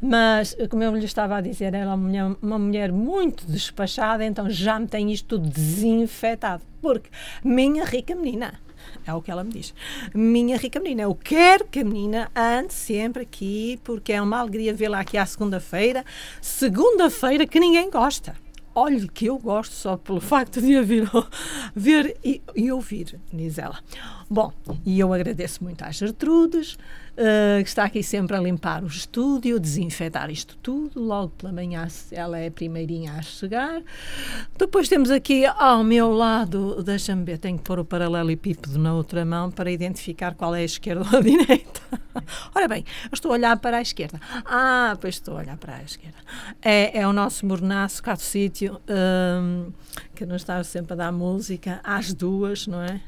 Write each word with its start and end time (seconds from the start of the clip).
Mas, 0.00 0.56
como 0.70 0.82
eu 0.82 0.96
lhe 0.96 1.04
estava 1.04 1.36
a 1.36 1.40
dizer, 1.40 1.74
ela 1.74 1.92
é 1.92 1.94
uma 1.94 1.96
mulher, 1.96 2.36
uma 2.40 2.58
mulher 2.58 2.92
muito 2.92 3.46
despachada, 3.46 4.24
então 4.24 4.48
já 4.48 4.78
me 4.78 4.86
tem 4.86 5.12
isto 5.12 5.26
tudo 5.26 5.48
desinfetado. 5.48 6.62
Porque, 6.80 7.10
minha 7.44 7.84
rica 7.84 8.14
menina, 8.14 8.58
é 9.06 9.12
o 9.12 9.20
que 9.20 9.30
ela 9.30 9.44
me 9.44 9.52
diz. 9.52 9.74
Minha 10.14 10.56
rica 10.56 10.80
menina, 10.80 11.02
eu 11.02 11.14
quero 11.14 11.66
que 11.66 11.80
a 11.80 11.84
menina 11.84 12.30
ande 12.34 12.72
sempre 12.72 13.22
aqui, 13.22 13.78
porque 13.84 14.12
é 14.12 14.22
uma 14.22 14.38
alegria 14.38 14.74
vê-la 14.74 15.00
aqui 15.00 15.18
à 15.18 15.26
segunda-feira. 15.26 16.04
Segunda-feira 16.40 17.46
que 17.46 17.60
ninguém 17.60 17.90
gosta. 17.90 18.34
Olhe 18.74 19.08
que 19.08 19.26
eu 19.26 19.36
gosto 19.36 19.72
só 19.72 19.96
pelo 19.96 20.20
facto 20.20 20.60
de 20.60 20.76
a 20.76 20.82
vir, 20.82 21.10
ver 21.74 22.16
e, 22.24 22.40
e 22.54 22.70
ouvir, 22.70 23.18
diz 23.32 23.58
ela. 23.58 23.78
Bom, 24.30 24.52
e 24.86 25.00
eu 25.00 25.12
agradeço 25.12 25.62
muito 25.64 25.82
às 25.82 25.96
Gertrudes, 25.96 26.78
que 27.62 27.68
está 27.68 27.84
aqui 27.84 28.02
sempre 28.02 28.36
a 28.36 28.40
limpar 28.40 28.82
o 28.82 28.86
estúdio, 28.86 29.60
desinfetar 29.60 30.30
isto 30.30 30.56
tudo. 30.62 31.02
Logo 31.02 31.30
pela 31.30 31.52
manhã 31.52 31.86
ela 32.10 32.38
é 32.38 32.48
a 32.48 32.50
primeirinha 32.50 33.12
a 33.12 33.22
chegar. 33.22 33.82
Depois 34.58 34.88
temos 34.88 35.10
aqui 35.10 35.44
ao 35.44 35.84
meu 35.84 36.12
lado, 36.12 36.82
deixa-me 36.82 37.24
ver, 37.24 37.38
tenho 37.38 37.58
que 37.58 37.64
pôr 37.64 37.78
o 37.78 37.84
paralelepípedo 37.84 38.78
na 38.78 38.94
outra 38.94 39.24
mão 39.24 39.50
para 39.50 39.70
identificar 39.70 40.34
qual 40.34 40.54
é 40.54 40.60
a 40.60 40.64
esquerda 40.64 41.06
ou 41.10 41.18
a 41.18 41.20
direita. 41.20 41.80
Ora 42.54 42.68
bem, 42.68 42.84
estou 43.12 43.32
a 43.32 43.34
olhar 43.34 43.56
para 43.58 43.78
a 43.78 43.82
esquerda. 43.82 44.20
Ah, 44.44 44.96
pois 45.00 45.16
estou 45.16 45.36
a 45.36 45.40
olhar 45.40 45.56
para 45.56 45.76
a 45.76 45.82
esquerda. 45.82 46.18
É, 46.62 47.00
é 47.00 47.06
o 47.06 47.12
nosso 47.12 47.44
mornaço 47.46 48.02
cá 48.02 48.14
do 48.14 48.20
sítio, 48.20 48.80
um, 48.88 49.72
que 50.14 50.24
nos 50.24 50.42
está 50.42 50.62
sempre 50.64 50.94
a 50.94 50.96
dar 50.96 51.12
música, 51.12 51.80
às 51.84 52.12
duas, 52.14 52.66
não 52.66 52.82
é? 52.82 53.00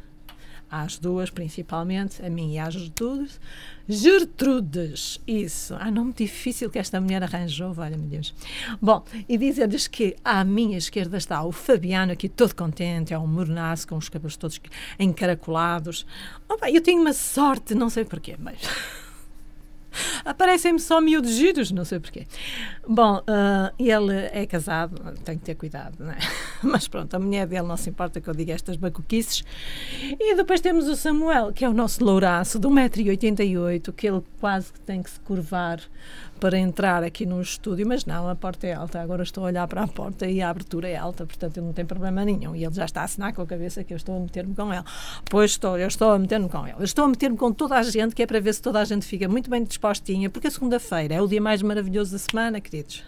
Às 0.73 0.97
duas 0.97 1.29
principalmente, 1.29 2.25
a 2.25 2.31
mim 2.31 2.55
e 2.55 2.59
às 2.59 2.73
Gertrudes. 2.73 3.39
Gertrudes, 3.87 5.21
isso. 5.27 5.77
Ah, 5.79 5.91
nome 5.91 6.15
difícil 6.15 6.71
que 6.71 6.79
esta 6.79 6.98
mulher 6.98 7.23
arranjou, 7.23 7.75
valha-me 7.75 8.07
Deus. 8.07 8.35
Bom, 8.81 9.05
e 9.29 9.37
dizer-lhes 9.37 9.87
que 9.87 10.17
à 10.25 10.43
minha 10.43 10.78
esquerda 10.78 11.19
está 11.19 11.45
o 11.45 11.53
Fabiano, 11.53 12.12
aqui 12.12 12.27
todo 12.27 12.55
contente, 12.55 13.12
é 13.12 13.19
um 13.19 13.27
mornaço, 13.27 13.87
com 13.87 13.97
os 13.97 14.09
cabelos 14.09 14.37
todos 14.39 14.59
encaracolados. 14.98 16.06
Oh, 16.48 16.56
eu 16.67 16.81
tenho 16.81 17.03
uma 17.03 17.12
sorte, 17.12 17.75
não 17.75 17.91
sei 17.91 18.06
porquê, 18.06 18.37
mas... 18.39 18.56
Aparecem-me 20.25 20.81
só 20.81 21.03
miúdos 21.03 21.33
giros, 21.33 21.70
não 21.70 21.84
sei 21.84 22.00
porquê. 22.00 22.27
Bom, 22.89 23.19
uh, 23.19 23.75
ele 23.78 24.15
é 24.33 24.47
casado, 24.47 24.97
tem 25.23 25.37
que 25.37 25.45
ter 25.45 25.55
cuidado, 25.55 25.97
não 25.98 26.12
é? 26.12 26.19
Mas 26.65 26.87
pronto, 26.87 27.15
a 27.15 27.19
mulher 27.19 27.47
dele 27.47 27.67
não 27.67 27.77
se 27.77 27.91
importa 27.91 28.21
que 28.21 28.29
eu 28.29 28.35
diga 28.35 28.53
estas 28.53 28.77
bacuquices. 28.77 29.45
E 30.19 30.35
depois 30.35 30.61
temos 30.61 30.89
o 30.89 30.97
Samuel, 30.97 31.53
que 31.53 31.65
é 31.65 31.69
o 31.69 31.73
nosso 31.73 32.05
louraço, 32.05 32.59
de 32.59 32.69
1,88m, 32.69 33.93
que 33.93 34.07
ele 34.07 34.23
quase 34.41 34.73
que 34.73 34.81
tem 34.81 35.03
que 35.03 35.11
se 35.11 35.21
curvar 35.21 35.81
para 36.39 36.59
entrar 36.59 37.05
aqui 37.05 37.25
no 37.25 37.41
estúdio, 37.41 37.87
mas 37.87 38.05
não, 38.05 38.29
a 38.29 38.35
porta 38.35 38.67
é 38.67 38.73
alta. 38.73 39.01
Agora 39.01 39.23
estou 39.23 39.45
a 39.45 39.47
olhar 39.47 39.69
para 39.69 39.83
a 39.85 39.87
porta 39.87 40.27
e 40.27 40.43
a 40.43 40.51
abertura 40.51 40.89
é 40.89 40.97
alta, 40.97 41.25
portanto 41.25 41.57
eu 41.57 41.63
não 41.63 41.73
tenho 41.73 41.87
problema 41.87 42.25
nenhum. 42.25 42.57
E 42.57 42.65
ele 42.65 42.75
já 42.75 42.85
está 42.85 43.03
a 43.03 43.05
assinar 43.05 43.33
com 43.33 43.43
a 43.43 43.47
cabeça 43.47 43.85
que 43.85 43.93
eu 43.93 43.97
estou 43.97 44.17
a 44.17 44.21
meter-me 44.21 44.55
com 44.55 44.73
ele. 44.73 44.83
Pois 45.31 45.53
estou, 45.53 45.79
eu 45.79 45.87
estou 45.87 46.11
a 46.11 46.19
meter-me 46.19 46.49
com 46.49 46.67
ele. 46.67 46.77
Eu 46.79 46.85
estou 46.85 47.05
a 47.05 47.09
meter-me 47.09 47.37
com 47.37 47.53
toda 47.53 47.77
a 47.77 47.83
gente, 47.83 48.15
que 48.15 48.23
é 48.23 48.27
para 48.27 48.41
ver 48.41 48.55
se 48.55 48.63
toda 48.63 48.81
a 48.81 48.85
gente 48.85 49.07
fica 49.07 49.29
muito 49.29 49.49
bem 49.49 49.63
dispostinha, 49.63 50.29
porque 50.29 50.49
a 50.49 50.51
segunda-feira 50.51 51.15
é 51.15 51.23
o 51.23 51.29
dia 51.29 51.41
mais 51.41 51.63
maravilhoso 51.63 52.11
da 52.11 52.19
semana, 52.19 52.61
queridos 52.61 53.05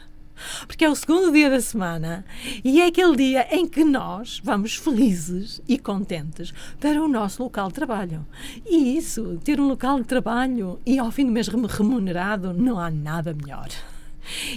porque 0.66 0.84
é 0.84 0.90
o 0.90 0.94
segundo 0.94 1.32
dia 1.32 1.50
da 1.50 1.60
semana 1.60 2.24
e 2.62 2.80
é 2.80 2.86
aquele 2.86 3.16
dia 3.16 3.46
em 3.54 3.66
que 3.66 3.84
nós 3.84 4.40
vamos 4.42 4.76
felizes 4.76 5.60
e 5.68 5.78
contentes 5.78 6.52
para 6.80 7.02
o 7.02 7.08
nosso 7.08 7.42
local 7.42 7.68
de 7.68 7.74
trabalho. 7.74 8.26
E 8.66 8.96
isso, 8.96 9.40
ter 9.44 9.60
um 9.60 9.68
local 9.68 9.98
de 9.98 10.06
trabalho 10.06 10.80
e 10.84 10.98
ao 10.98 11.10
fim 11.10 11.26
do 11.26 11.32
mês 11.32 11.48
remunerado, 11.48 12.52
não 12.52 12.78
há 12.78 12.90
nada 12.90 13.34
melhor. 13.34 13.68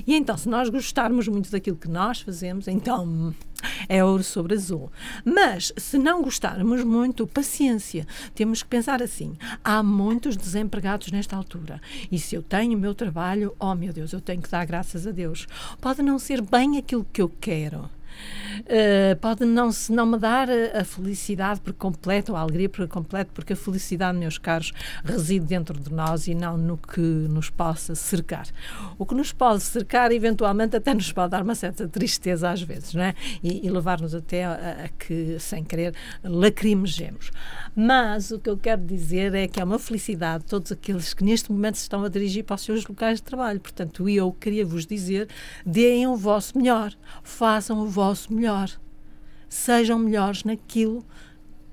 E 0.05 0.15
então, 0.15 0.37
se 0.37 0.47
nós 0.49 0.69
gostarmos 0.69 1.27
muito 1.27 1.51
daquilo 1.51 1.77
que 1.77 1.89
nós 1.89 2.21
fazemos, 2.21 2.67
então 2.67 3.33
é 3.87 4.03
ouro 4.03 4.23
sobre 4.23 4.55
azul. 4.55 4.91
Mas, 5.23 5.73
se 5.77 5.97
não 5.97 6.22
gostarmos 6.22 6.83
muito, 6.83 7.28
paciência. 7.28 8.06
Temos 8.33 8.63
que 8.63 8.69
pensar 8.69 9.01
assim: 9.01 9.35
há 9.63 9.81
muitos 9.83 10.38
desempregados 10.38 11.11
nesta 11.11 11.35
altura. 11.35 11.81
E 12.11 12.19
se 12.19 12.35
eu 12.35 12.41
tenho 12.41 12.77
o 12.77 12.81
meu 12.81 12.94
trabalho, 12.94 13.56
oh 13.59 13.75
meu 13.75 13.94
Deus, 13.94 14.13
eu 14.13 14.22
tenho 14.22 14.41
que 14.41 14.50
dar 14.50 14.66
graças 14.66 15.06
a 15.07 15.11
Deus. 15.11 15.47
Pode 15.81 16.01
não 16.01 16.19
ser 16.19 16.41
bem 16.41 16.77
aquilo 16.77 17.06
que 17.11 17.22
eu 17.22 17.29
quero 17.39 17.89
Uh, 18.61 19.16
pode 19.19 19.45
não, 19.45 19.72
se 19.72 19.91
não 19.91 20.05
me 20.05 20.17
dar 20.17 20.47
a, 20.50 20.83
felicidade 20.83 21.61
por 21.61 21.73
completo, 21.73 22.31
ou 22.31 22.38
a 22.38 22.41
alegria 22.41 22.69
por 22.69 22.88
completo, 22.88 23.31
porque 23.33 23.53
a 23.53 23.55
felicidade, 23.55 24.17
meus 24.17 24.38
caros, 24.38 24.72
reside 25.03 25.45
dentro 25.45 25.79
de 25.79 25.94
nós 25.94 26.27
e 26.27 26.35
não 26.35 26.57
no 26.57 26.77
que 26.77 27.00
nos 27.00 27.50
possa 27.50 27.95
cercar. 27.95 28.47
O 28.97 29.06
que 29.06 29.16
nos 29.16 29.31
pode 29.31 29.63
cercar, 29.63 30.11
eventualmente, 30.11 30.75
até 30.75 30.94
nos 30.94 31.11
pode 31.11 31.31
dar 31.31 31.44
uma 31.44 31.56
certa 31.56 31.88
tristeza 31.88 32.50
às 32.50 32.61
vezes, 32.61 32.94
não 32.94 33.03
é? 33.03 33.13
E, 33.44 33.66
e 33.66 33.69
levar-nos 33.69 34.13
até 34.16 34.45
a, 34.45 34.85
a, 34.85 34.89
que, 34.89 35.38
sem 35.39 35.63
querer, 35.63 35.94
lacrimejemos. 36.23 37.31
Mas 37.75 38.31
o 38.31 38.39
que 38.39 38.50
eu 38.50 38.57
quero 38.57 38.81
dizer 38.81 39.33
é 39.35 39.47
que 39.47 39.59
é 39.59 39.63
uma 39.63 39.79
felicidade 39.79 40.45
todos 40.45 40.72
aqueles 40.72 41.13
que 41.13 41.23
neste 41.23 41.51
momento 41.51 41.75
se 41.75 41.83
estão 41.83 42.03
a 42.03 42.09
dirigir 42.09 42.44
para 42.44 42.56
os 42.56 42.61
seus 42.61 42.85
locais 42.85 43.19
de 43.19 43.23
trabalho. 43.23 43.59
Portanto, 43.59 44.09
eu 44.09 44.31
queria 44.31 44.66
vos 44.66 44.85
dizer: 44.85 45.27
deem 45.66 46.07
o 46.07 46.16
vosso 46.16 46.57
melhor, 46.57 46.94
façam 47.23 47.79
o 47.79 47.88
vosso 47.88 48.06
melhor, 48.34 48.69
sejam 49.50 50.00
melhores 50.00 50.44
naquilo 50.44 51.06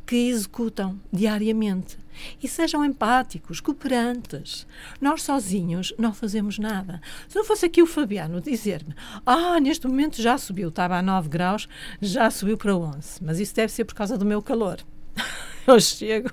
que 0.07 0.29
executam 0.29 1.01
diariamente. 1.13 1.99
E 2.41 2.47
sejam 2.47 2.85
empáticos, 2.85 3.61
cooperantes. 3.61 4.67
Nós 5.01 5.23
sozinhos 5.23 5.93
não 5.99 6.15
fazemos 6.15 6.59
nada. 6.59 7.01
Se 7.29 7.35
não 7.35 7.45
fosse 7.45 7.67
aqui 7.67 7.83
o 7.83 7.87
Fabiano 7.87 8.41
dizer-me: 8.41 8.95
Ah, 9.27 9.59
neste 9.59 9.87
momento 9.89 10.23
já 10.23 10.39
subiu, 10.39 10.69
estava 10.69 10.97
a 10.97 11.03
9 11.03 11.29
graus, 11.29 11.69
já 12.01 12.31
subiu 12.31 12.57
para 12.57 12.77
11. 12.77 13.25
Mas 13.25 13.41
isso 13.41 13.55
deve 13.55 13.73
ser 13.73 13.85
por 13.85 13.95
causa 13.95 14.17
do 14.17 14.25
meu 14.25 14.41
calor. 14.41 14.79
eu 15.67 15.81
chego 15.81 16.31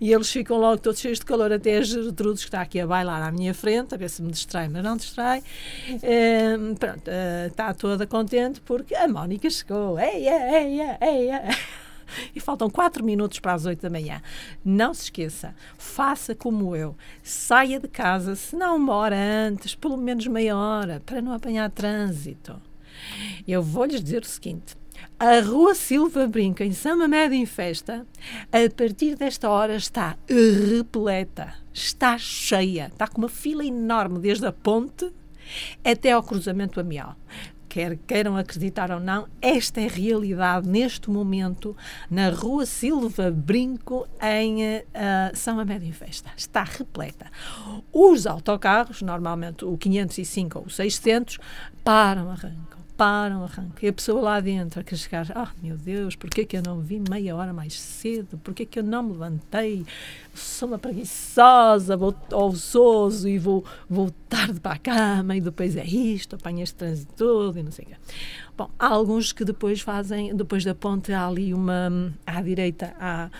e 0.00 0.12
eles 0.12 0.30
ficam 0.30 0.58
logo 0.58 0.78
todos 0.78 1.00
cheios 1.00 1.18
de 1.18 1.24
calor, 1.24 1.52
até 1.52 1.78
a 1.78 1.82
Gertrudes 1.82 2.42
que 2.42 2.48
está 2.48 2.60
aqui 2.60 2.80
a 2.80 2.86
bailar 2.86 3.22
à 3.22 3.30
minha 3.30 3.54
frente, 3.54 3.94
a 3.94 3.98
ver 3.98 4.10
se 4.10 4.22
me 4.22 4.30
distrai, 4.30 4.68
mas 4.68 4.82
não 4.82 4.96
distrai. 4.96 5.42
É, 6.02 6.56
pronto, 6.78 7.08
uh, 7.08 7.46
está 7.46 7.72
toda 7.74 8.06
contente 8.06 8.60
porque 8.60 8.94
a 8.94 9.06
Mónica 9.08 9.48
chegou. 9.48 9.98
Eia, 9.98 10.60
eia, 10.60 10.98
eia. 11.00 11.42
E 12.34 12.40
faltam 12.40 12.68
4 12.68 13.04
minutos 13.04 13.40
para 13.40 13.54
as 13.54 13.64
8 13.64 13.80
da 13.80 13.90
manhã. 13.90 14.20
Não 14.64 14.92
se 14.92 15.04
esqueça, 15.04 15.54
faça 15.78 16.34
como 16.34 16.76
eu. 16.76 16.96
Saia 17.22 17.80
de 17.80 17.88
casa, 17.88 18.36
se 18.36 18.54
não 18.54 18.76
uma 18.76 18.94
hora 18.94 19.16
antes, 19.16 19.74
pelo 19.74 19.96
menos 19.96 20.26
meia 20.26 20.56
hora, 20.56 21.02
para 21.04 21.22
não 21.22 21.32
apanhar 21.32 21.70
trânsito. 21.70 22.60
Eu 23.46 23.62
vou 23.62 23.84
lhes 23.84 24.02
dizer 24.02 24.22
o 24.22 24.26
seguinte: 24.26 24.76
a 25.18 25.40
Rua 25.40 25.74
Silva 25.74 26.26
Brinca, 26.26 26.64
em 26.64 26.72
Sama 26.72 27.08
Média 27.08 27.36
em 27.36 27.46
Festa, 27.46 28.06
a 28.52 28.74
partir 28.74 29.16
desta 29.16 29.48
hora 29.48 29.74
está 29.76 30.16
repleta, 30.28 31.54
está 31.72 32.18
cheia, 32.18 32.88
está 32.92 33.06
com 33.08 33.22
uma 33.22 33.28
fila 33.28 33.64
enorme 33.64 34.18
desde 34.18 34.46
a 34.46 34.52
ponte 34.52 35.10
até 35.84 36.12
ao 36.12 36.22
cruzamento 36.22 36.80
amial. 36.80 37.16
Quer 37.68 37.96
queiram 38.06 38.36
acreditar 38.36 38.92
ou 38.92 39.00
não, 39.00 39.26
esta 39.42 39.80
é 39.80 39.88
realidade 39.88 40.68
neste 40.68 41.10
momento 41.10 41.76
na 42.08 42.30
Rua 42.30 42.66
Silva 42.66 43.32
Brinco, 43.32 44.06
em 44.22 44.62
uh, 44.62 44.82
São 45.34 45.58
Amédio 45.58 45.88
em 45.88 45.92
Festa. 45.92 46.30
Está 46.36 46.62
repleta. 46.62 47.26
Os 47.92 48.26
autocarros, 48.26 49.02
normalmente 49.02 49.64
o 49.64 49.76
505 49.76 50.58
ou 50.60 50.66
o 50.66 50.70
600, 50.70 51.38
param, 51.82 52.30
arrancam 52.30 52.73
param, 52.96 53.44
arrancam. 53.44 53.74
E 53.82 53.88
a 53.88 53.92
pessoa 53.92 54.20
lá 54.20 54.40
dentro 54.40 54.80
a 54.80 54.96
chegar, 54.96 55.26
ah, 55.34 55.48
oh, 55.50 55.66
meu 55.66 55.76
Deus, 55.76 56.14
porquê 56.16 56.44
que 56.44 56.56
eu 56.56 56.62
não 56.62 56.80
vim 56.80 57.02
meia 57.08 57.34
hora 57.34 57.52
mais 57.52 57.80
cedo? 57.80 58.38
Porquê 58.38 58.64
que 58.64 58.78
eu 58.78 58.82
não 58.82 59.02
me 59.02 59.12
levantei? 59.12 59.84
Sou 60.34 60.68
uma 60.68 60.78
preguiçosa, 60.78 61.96
vou 61.96 62.14
ouçoso 62.32 63.28
e 63.28 63.38
vou, 63.38 63.64
vou 63.88 64.10
tarde 64.28 64.60
para 64.60 64.74
a 64.74 64.78
cama 64.78 65.36
e 65.36 65.40
depois 65.40 65.76
é 65.76 65.84
isto, 65.84 66.36
apanho 66.36 66.62
este 66.62 66.76
trânsito 66.76 67.12
todo 67.16 67.58
e 67.58 67.62
não 67.62 67.72
sei 67.72 67.84
o 67.84 67.88
quê. 67.88 67.96
Bom, 68.56 68.70
há 68.78 68.86
alguns 68.86 69.32
que 69.32 69.44
depois 69.44 69.80
fazem, 69.80 70.34
depois 70.34 70.64
da 70.64 70.74
ponte 70.74 71.12
há 71.12 71.26
ali 71.26 71.52
uma, 71.52 72.12
à 72.26 72.40
direita, 72.40 72.94
há, 72.98 73.30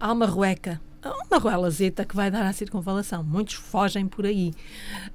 há 0.00 0.12
uma 0.12 0.26
rueca 0.26 0.80
uma 1.12 1.38
ruelazeta 1.38 2.04
que 2.04 2.16
vai 2.16 2.30
dar 2.30 2.46
à 2.46 2.52
circunvalação. 2.52 3.22
Muitos 3.22 3.54
fogem 3.54 4.06
por 4.06 4.26
aí, 4.26 4.52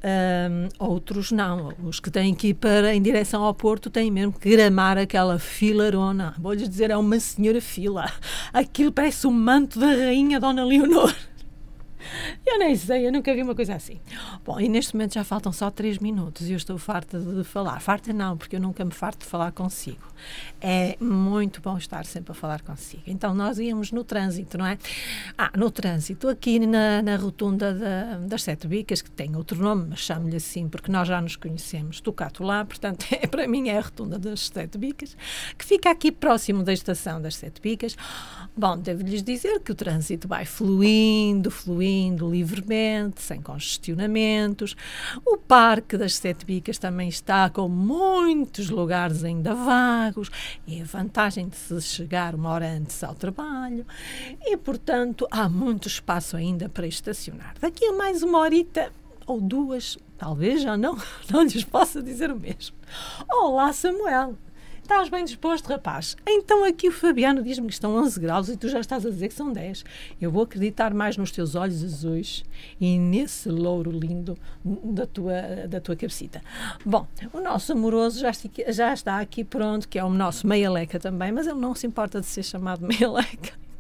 um, 0.04 0.86
outros 0.86 1.32
não. 1.32 1.74
Os 1.84 2.00
que 2.00 2.12
têm 2.12 2.34
que 2.34 2.50
ir 2.50 2.54
para, 2.56 2.94
em 2.94 3.02
direção 3.02 3.44
ao 3.44 3.54
Porto 3.54 3.90
têm 3.90 4.12
mesmo 4.12 4.34
que 4.34 4.50
gramar 4.50 4.98
aquela 4.98 5.40
filarona. 5.40 6.34
Vou-lhes 6.40 6.68
dizer, 6.68 6.92
é 6.92 6.98
uma 6.98 7.20
senhora 7.20 7.62
fila. 7.62 8.12
Aquilo 8.54 8.92
parece 8.92 9.28
o 9.28 9.32
manto 9.32 9.80
da 9.80 9.88
rainha 9.88 10.40
Dona 10.40 10.64
Leonor. 10.64 11.14
Eu 12.46 12.60
nem 12.60 12.76
sei, 12.76 13.08
eu 13.08 13.12
nunca 13.12 13.34
vi 13.34 13.42
uma 13.42 13.56
coisa 13.56 13.76
assim. 13.76 14.00
Bom, 14.44 14.60
e 14.60 14.68
neste 14.68 14.96
momento 14.96 15.14
já 15.14 15.24
faltam 15.24 15.52
só 15.52 15.70
três 15.70 16.00
minutos 16.00 16.48
e 16.50 16.52
eu 16.52 16.58
estou 16.58 16.78
farta 16.78 17.20
de 17.20 17.44
falar. 17.44 17.80
Farta 17.80 18.12
não, 18.12 18.38
porque 18.38 18.56
eu 18.56 18.60
nunca 18.60 18.84
me 18.84 18.92
farto 18.92 19.20
de 19.20 19.26
falar 19.26 19.52
consigo. 19.52 20.02
É 20.60 20.98
muito 21.00 21.62
bom 21.62 21.78
estar 21.78 22.06
sempre 22.06 22.32
a 22.32 22.36
falar 22.36 22.62
consigo. 22.62 23.04
Então, 23.08 23.34
nós 23.34 23.58
íamos 23.60 23.92
no 23.92 24.04
trânsito, 24.04 24.58
não 24.58 24.66
é? 24.66 24.78
Ah, 25.38 25.52
no 25.56 25.72
trânsito, 25.72 26.28
aqui 26.28 26.60
na, 26.60 27.02
na 27.02 27.16
rotunda 27.16 27.74
da, 27.74 28.18
das 28.18 28.44
Sete 28.44 28.68
Bicas, 28.68 29.02
que 29.02 29.10
tem 29.10 29.36
outro 29.36 29.62
nome, 29.62 29.88
mas 29.90 30.00
chamo-lhe 30.00 30.36
assim, 30.36 30.68
porque 30.68 30.92
nós 30.92 31.08
já 31.08 31.22
nos 31.22 31.36
conhecemos, 31.36 32.02
Tocato 32.02 32.44
lá, 32.44 32.66
portanto, 32.66 33.06
é, 33.12 33.28
para 33.28 33.48
mim 33.48 33.70
é 33.70 33.78
a 33.78 33.82
rotunda 33.82 34.20
das 34.20 34.48
Sete 34.48 34.78
Bicas, 34.78 35.16
que 35.58 35.66
fica 35.66 35.90
aqui 35.90 36.12
próximo 36.12 36.64
da 36.64 36.74
estação 36.74 37.22
das 37.22 37.36
Sete 37.36 37.62
Bicas. 37.62 37.96
Bom, 38.56 38.78
devo-lhes 38.78 39.24
dizer 39.24 39.60
que 39.62 39.72
o 39.72 39.76
trânsito 39.76 40.28
vai 40.28 40.46
fluindo, 40.46 41.50
fluindo 41.50 41.91
livremente, 42.18 43.22
sem 43.22 43.42
congestionamentos. 43.42 44.76
O 45.26 45.38
Parque 45.38 45.98
das 45.98 46.16
Sete 46.16 46.46
Bicas 46.46 46.78
também 46.78 47.10
está 47.10 47.50
com 47.50 47.68
muitos 47.68 48.70
lugares 48.70 49.24
ainda 49.24 49.54
vagos, 49.54 50.30
é 50.68 50.82
a 50.82 50.86
vantagem 50.86 51.48
de 51.48 51.56
se 51.56 51.82
chegar 51.82 52.36
uma 52.36 52.50
hora 52.50 52.70
antes 52.70 53.04
ao 53.04 53.16
trabalho 53.16 53.86
e, 54.42 54.56
portanto, 54.58 55.28
há 55.32 55.48
muito 55.50 55.88
espaço 55.88 56.38
ainda 56.38 56.70
para 56.70 56.88
estacionar. 56.88 57.56
Daqui 57.60 57.86
a 57.86 57.94
mais 57.94 58.24
uma 58.24 58.40
horita 58.40 58.92
ou 59.26 59.40
duas, 59.40 59.98
talvez 60.18 60.62
já 60.62 60.76
não, 60.76 60.98
não 61.30 61.44
lhes 61.44 61.64
possa 61.64 62.02
dizer 62.02 62.32
o 62.32 62.40
mesmo. 62.40 62.76
Olá, 63.30 63.72
Samuel! 63.74 64.36
Estás 64.84 65.08
bem 65.10 65.24
disposto, 65.24 65.68
rapaz? 65.68 66.18
Então 66.28 66.66
aqui 66.66 66.90
o 66.90 66.92
Fabiano 66.92 67.42
diz-me 67.42 67.68
que 67.68 67.74
estão 67.74 67.96
11 67.96 68.20
graus 68.20 68.50
e 68.50 68.58
tu 68.58 68.68
já 68.68 68.80
estás 68.80 69.06
a 69.06 69.10
dizer 69.10 69.30
que 69.30 69.34
são 69.34 69.54
10. 69.54 69.86
Eu 70.20 70.30
vou 70.30 70.44
acreditar 70.44 70.94
mais 70.94 71.16
nos 71.16 71.32
teus 71.32 71.56
olhos 71.56 71.84
azuis 71.84 72.44
e 72.80 73.00
nesse 73.00 73.48
louro 73.48 73.92
lindo 73.92 74.38
da 74.66 75.06
tua, 75.06 75.68
da 75.70 75.80
tua 75.80 75.96
cabecita. 75.96 76.42
Bom, 76.86 77.08
o 77.32 77.40
nosso 77.40 77.72
amoroso 77.72 78.20
já, 78.20 78.32
já 78.68 78.94
está 78.94 79.20
aqui 79.20 79.44
pronto, 79.44 79.88
que 79.88 79.98
é 79.98 80.04
o 80.04 80.10
nosso 80.10 80.46
meia-leca 80.46 81.00
também, 81.00 81.32
mas 81.32 81.48
ele 81.48 81.60
não 81.60 81.74
se 81.74 81.88
importa 81.88 82.20
de 82.20 82.26
ser 82.26 82.44
chamado 82.44 82.86
meia-leca 82.86 83.71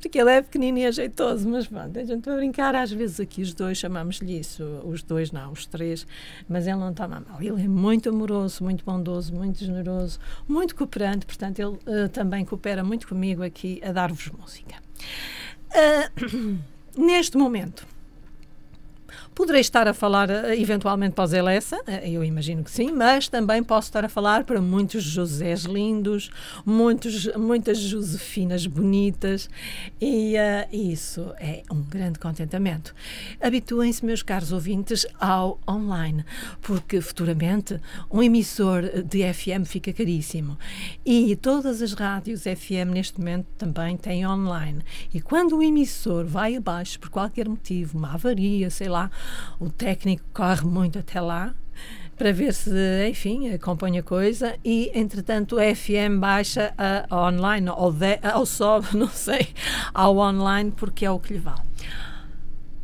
porque 0.00 0.18
ele 0.18 0.30
é 0.30 0.42
pequenino 0.42 0.78
e 0.78 0.86
ajeitoso, 0.86 1.48
mas 1.48 1.66
pronto, 1.66 1.98
a 1.98 2.04
gente 2.04 2.24
vai 2.24 2.36
brincar, 2.36 2.74
às 2.74 2.90
vezes 2.90 3.20
aqui 3.20 3.42
os 3.42 3.54
dois 3.54 3.78
chamamos-lhe 3.78 4.38
isso, 4.38 4.64
os 4.84 5.02
dois 5.02 5.30
não, 5.30 5.52
os 5.52 5.66
três, 5.66 6.06
mas 6.48 6.66
ele 6.66 6.76
não 6.76 6.92
toma 6.92 7.22
mal. 7.28 7.40
Ele 7.40 7.62
é 7.62 7.68
muito 7.68 8.08
amoroso, 8.08 8.64
muito 8.64 8.84
bondoso, 8.84 9.34
muito 9.34 9.64
generoso, 9.64 10.18
muito 10.48 10.74
cooperante, 10.74 11.26
portanto, 11.26 11.58
ele 11.58 12.04
uh, 12.04 12.08
também 12.08 12.44
coopera 12.44 12.82
muito 12.82 13.06
comigo 13.08 13.42
aqui 13.42 13.80
a 13.84 13.92
dar-vos 13.92 14.30
música. 14.30 14.76
Uh, 15.70 16.58
neste 16.96 17.36
momento, 17.36 17.86
Poderei 19.34 19.62
estar 19.62 19.88
a 19.88 19.94
falar 19.94 20.28
eh, 20.28 20.60
eventualmente 20.60 21.14
para 21.14 21.24
os 21.24 21.32
Elessa, 21.32 21.80
eh, 21.86 22.10
eu 22.10 22.22
imagino 22.22 22.62
que 22.62 22.70
sim, 22.70 22.92
mas 22.92 23.28
também 23.28 23.62
posso 23.62 23.88
estar 23.88 24.04
a 24.04 24.08
falar 24.08 24.44
para 24.44 24.60
muitos 24.60 25.02
Josés 25.02 25.62
lindos, 25.64 26.30
muitos, 26.66 27.26
muitas 27.34 27.78
Josefinas 27.78 28.66
bonitas 28.66 29.48
e 29.98 30.34
uh, 30.34 30.76
isso 30.76 31.32
é 31.40 31.62
um 31.70 31.80
grande 31.80 32.18
contentamento. 32.18 32.94
Habituem-se, 33.40 34.04
meus 34.04 34.22
caros 34.22 34.52
ouvintes, 34.52 35.06
ao 35.18 35.58
online, 35.66 36.26
porque 36.60 37.00
futuramente 37.00 37.80
um 38.10 38.22
emissor 38.22 38.82
de 39.02 39.32
FM 39.32 39.64
fica 39.64 39.94
caríssimo 39.94 40.58
e 41.06 41.34
todas 41.36 41.80
as 41.80 41.94
rádios 41.94 42.42
FM 42.42 42.92
neste 42.92 43.18
momento 43.18 43.46
também 43.56 43.96
têm 43.96 44.26
online. 44.26 44.82
E 45.12 45.22
quando 45.22 45.56
o 45.56 45.62
emissor 45.62 46.26
vai 46.26 46.54
abaixo 46.54 47.00
por 47.00 47.08
qualquer 47.08 47.48
motivo, 47.48 47.96
uma 47.96 48.12
avaria, 48.12 48.68
sei 48.68 48.88
lá, 48.88 49.10
o 49.58 49.70
técnico 49.70 50.24
corre 50.32 50.64
muito 50.64 50.98
até 50.98 51.20
lá 51.20 51.54
para 52.16 52.32
ver 52.32 52.54
se, 52.54 52.70
enfim, 53.08 53.52
acompanha 53.52 54.00
a 54.00 54.02
coisa 54.02 54.54
e, 54.64 54.92
entretanto, 54.94 55.58
a 55.58 55.74
FM 55.74 56.20
baixa 56.20 56.72
a, 56.78 57.06
a 57.08 57.28
online 57.28 57.68
ou, 57.70 57.92
de, 57.92 58.20
ou 58.34 58.46
sobe, 58.46 58.88
não 58.96 59.08
sei, 59.08 59.48
ao 59.92 60.16
online 60.18 60.70
porque 60.70 61.04
é 61.04 61.10
o 61.10 61.18
que 61.18 61.32
lhe 61.32 61.40
vale. 61.40 61.62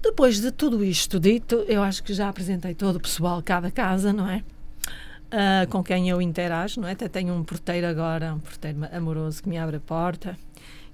Depois 0.03 0.41
de 0.41 0.51
tudo 0.51 0.83
isto 0.85 1.21
dito, 1.21 1.57
eu 1.69 1.83
acho 1.83 2.03
que 2.03 2.15
já 2.15 2.29
apresentei 2.29 2.75
todo 2.75 2.97
o 2.97 3.01
pessoal 3.01 3.43
cá 3.43 3.61
da 3.61 3.71
casa, 3.71 4.13
não 4.13 4.29
é? 4.29 4.43
Uh, 5.29 5.69
com 5.69 5.85
quem 5.85 6.09
eu 6.09 6.23
interajo, 6.23 6.81
não 6.81 6.89
é? 6.89 6.93
Até 6.93 7.07
tenho 7.07 7.35
um 7.35 7.45
porteiro 7.45 7.87
agora, 7.87 8.35
um 8.35 8.41
porteiro 8.41 8.89
amoroso 8.91 9.43
que 9.43 9.49
me 9.49 9.59
abre 9.59 9.77
a 9.77 9.81
porta, 9.81 10.39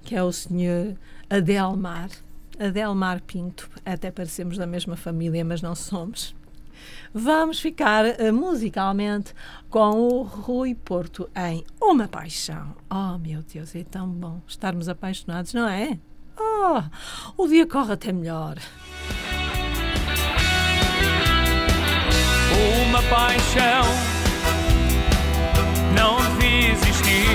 que 0.02 0.16
é 0.16 0.22
o 0.22 0.32
senhor 0.32 0.96
Adelmar. 1.30 2.10
Adelmar 2.58 3.22
Pinto, 3.22 3.68
até 3.84 4.10
parecemos 4.10 4.56
da 4.56 4.66
mesma 4.66 4.96
família, 4.96 5.44
mas 5.44 5.60
não 5.60 5.74
somos. 5.74 6.34
Vamos 7.12 7.60
ficar 7.60 8.04
uh, 8.04 8.32
musicalmente 8.32 9.32
com 9.70 9.90
o 9.92 10.22
Rui 10.22 10.74
Porto 10.74 11.28
em 11.36 11.64
Uma 11.80 12.08
Paixão. 12.08 12.74
Oh, 12.90 13.18
meu 13.18 13.42
Deus, 13.42 13.74
é 13.74 13.84
tão 13.84 14.08
bom 14.08 14.40
estarmos 14.46 14.88
apaixonados, 14.88 15.54
não 15.54 15.68
é? 15.68 15.98
Oh, 16.36 17.42
o 17.42 17.46
dia 17.46 17.66
corre 17.66 17.92
até 17.92 18.12
melhor. 18.12 18.56
Uma 22.88 23.02
paixão 23.04 23.84
não 25.94 26.16
devia 26.36 26.72
existir. 26.72 27.28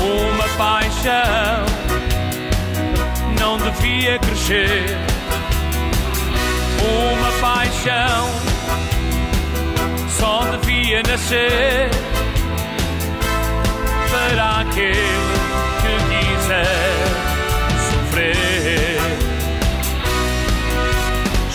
Uma 0.00 0.48
paixão 0.56 1.69
devia 3.70 4.18
crescer. 4.18 4.96
Uma 6.82 7.30
paixão 7.40 8.30
só 10.08 10.44
devia 10.56 11.02
nascer 11.08 11.90
para 14.10 14.60
aquele 14.60 14.94
que 15.80 15.94
quiser 16.08 16.76
sofrer. 17.90 19.00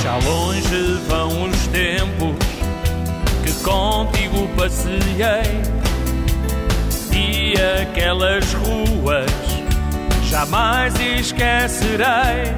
Já 0.02 0.16
longe 0.28 1.00
vão 1.08 1.50
os 1.50 1.68
tempos 1.68 2.36
que 3.44 3.54
contigo 3.64 4.48
passei 4.56 5.00
e 7.12 7.54
aquelas 7.82 8.54
ruas 8.54 9.35
jamais 10.36 10.94
esquecerei. 11.00 12.54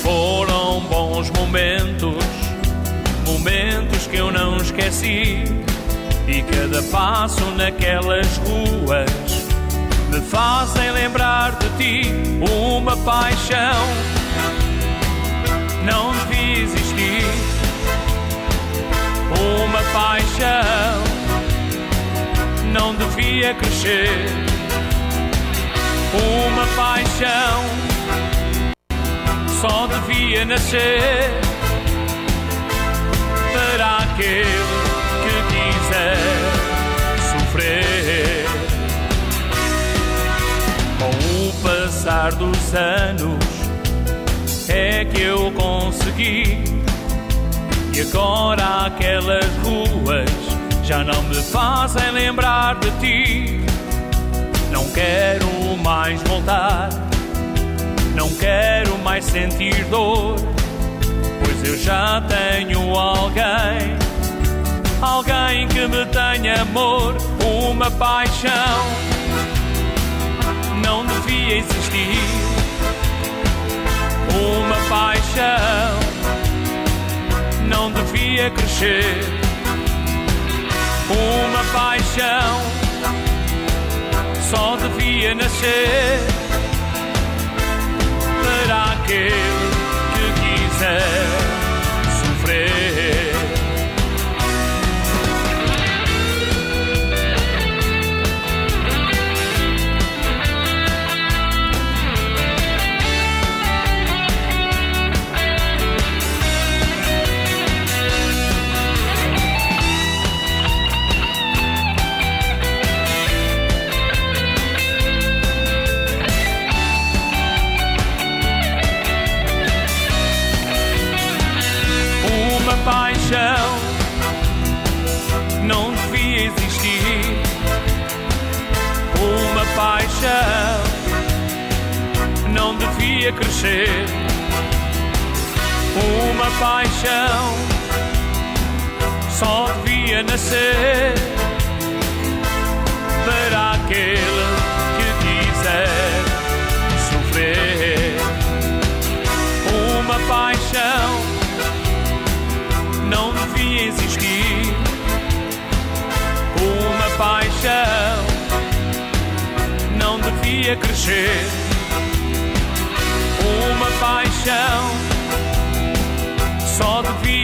Foram 0.00 0.78
bons 0.88 1.28
momentos, 1.30 2.24
momentos 3.26 4.06
que 4.06 4.16
eu 4.16 4.30
não 4.30 4.56
esqueci. 4.58 5.42
E 6.28 6.42
cada 6.42 6.80
passo 6.84 7.44
naquelas 7.56 8.28
ruas 8.38 9.10
me 10.08 10.20
fazem 10.20 10.88
lembrar 10.92 11.56
de 11.58 11.68
ti. 11.78 12.12
Uma 12.48 12.96
paixão 12.98 13.82
não 15.84 16.12
devia 16.12 16.62
existir. 16.62 17.26
Uma 19.64 19.82
paixão 19.92 21.02
não 22.72 22.94
devia 22.94 23.52
crescer 23.54 24.46
uma 26.16 26.66
paixão 26.76 27.64
só 29.60 29.86
devia 29.86 30.44
nascer 30.44 31.30
para 33.52 33.98
aquele 33.98 34.44
que 35.22 35.36
quiser 35.52 36.16
sofrer. 37.30 38.46
Com 40.98 41.48
o 41.48 41.52
passar 41.62 42.32
dos 42.32 42.74
anos 42.74 43.44
é 44.68 45.04
que 45.04 45.22
eu 45.22 45.50
consegui. 45.52 46.62
E 47.94 48.00
agora 48.02 48.86
aquelas 48.86 49.46
ruas 49.64 50.30
já 50.84 51.02
não 51.02 51.22
me 51.24 51.36
fazem 51.36 52.10
lembrar 52.12 52.76
de 52.76 52.90
ti. 53.00 53.75
Quero 54.96 55.76
mais 55.84 56.22
voltar, 56.22 56.88
não 58.14 58.30
quero 58.30 58.96
mais 59.00 59.26
sentir 59.26 59.84
dor, 59.90 60.36
pois 61.44 61.68
eu 61.68 61.76
já 61.76 62.22
tenho 62.22 62.94
alguém, 62.94 63.94
alguém 65.02 65.68
que 65.68 65.86
me 65.86 66.06
tenha 66.06 66.62
amor, 66.62 67.14
uma 67.44 67.90
paixão. 67.90 68.86
Não 70.82 71.04
devia 71.04 71.58
existir 71.58 72.18
uma 74.32 74.76
paixão, 74.88 76.00
não 77.68 77.92
devia 77.92 78.48
crescer. 78.48 79.20
Uma 81.10 81.62
paixão 81.70 82.85
só 84.56 84.76
devia 84.76 85.34
nascer. 85.34 86.18
Aquele 88.94 89.30
que 90.14 90.26
quiser 90.40 91.45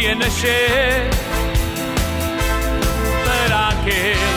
só 0.03 0.09
devia 0.09 0.15
nascer 0.17 1.11
para 3.25 3.69
aquele 3.69 4.17
que 4.19 4.32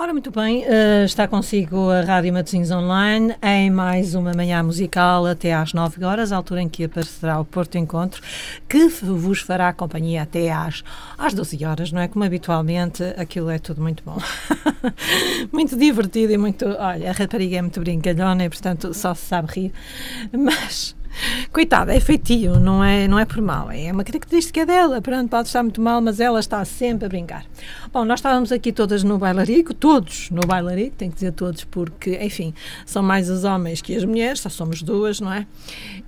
Ora, 0.00 0.14
muito 0.14 0.30
bem, 0.30 0.64
eh, 0.64 1.04
está 1.04 1.28
consigo 1.28 1.90
a 1.90 2.00
Rádio 2.00 2.32
Matosinhos 2.32 2.70
Online 2.70 3.36
em 3.42 3.68
mais 3.68 4.14
uma 4.14 4.32
manhã 4.32 4.62
musical 4.62 5.26
até 5.26 5.52
às 5.52 5.74
9 5.74 6.02
horas, 6.02 6.32
altura 6.32 6.62
em 6.62 6.70
que 6.70 6.84
aparecerá 6.84 7.38
o 7.38 7.44
Porto 7.44 7.76
Encontro, 7.76 8.22
que 8.66 8.88
vos 8.88 9.42
fará 9.42 9.70
companhia 9.74 10.22
até 10.22 10.50
às, 10.50 10.82
às 11.18 11.34
12 11.34 11.62
horas, 11.66 11.92
não 11.92 12.00
é? 12.00 12.08
Como 12.08 12.24
habitualmente, 12.24 13.04
aquilo 13.18 13.50
é 13.50 13.58
tudo 13.58 13.82
muito 13.82 14.02
bom. 14.02 14.16
muito 15.52 15.76
divertido 15.76 16.32
e 16.32 16.38
muito. 16.38 16.64
Olha, 16.64 17.10
a 17.10 17.12
rapariga 17.12 17.58
é 17.58 17.60
muito 17.60 17.78
brincalhona 17.78 18.46
e, 18.46 18.48
portanto, 18.48 18.94
só 18.94 19.12
se 19.12 19.26
sabe 19.26 19.52
rir, 19.52 19.72
mas. 20.32 20.96
Coitada, 21.52 21.94
é 21.94 22.00
feitio, 22.00 22.58
não 22.58 22.82
é, 22.82 23.06
não 23.08 23.18
é 23.18 23.24
por 23.24 23.40
mal, 23.40 23.70
é 23.70 23.92
uma 23.92 24.04
característica 24.04 24.64
dela. 24.64 25.00
Pronto, 25.00 25.28
pode 25.28 25.48
estar 25.48 25.62
muito 25.62 25.80
mal, 25.80 26.00
mas 26.00 26.20
ela 26.20 26.40
está 26.40 26.64
sempre 26.64 27.06
a 27.06 27.08
brincar. 27.08 27.44
Bom, 27.92 28.04
nós 28.04 28.20
estávamos 28.20 28.52
aqui 28.52 28.72
todas 28.72 29.02
no 29.02 29.18
bailarico, 29.18 29.74
todos 29.74 30.30
no 30.30 30.42
bailarico, 30.46 30.96
tenho 30.96 31.10
que 31.10 31.16
dizer 31.16 31.32
todos, 31.32 31.64
porque, 31.64 32.18
enfim, 32.22 32.54
são 32.86 33.02
mais 33.02 33.28
os 33.28 33.44
homens 33.44 33.82
que 33.82 33.94
as 33.96 34.04
mulheres, 34.04 34.40
só 34.40 34.48
somos 34.48 34.82
duas, 34.82 35.20
não 35.20 35.32
é? 35.32 35.46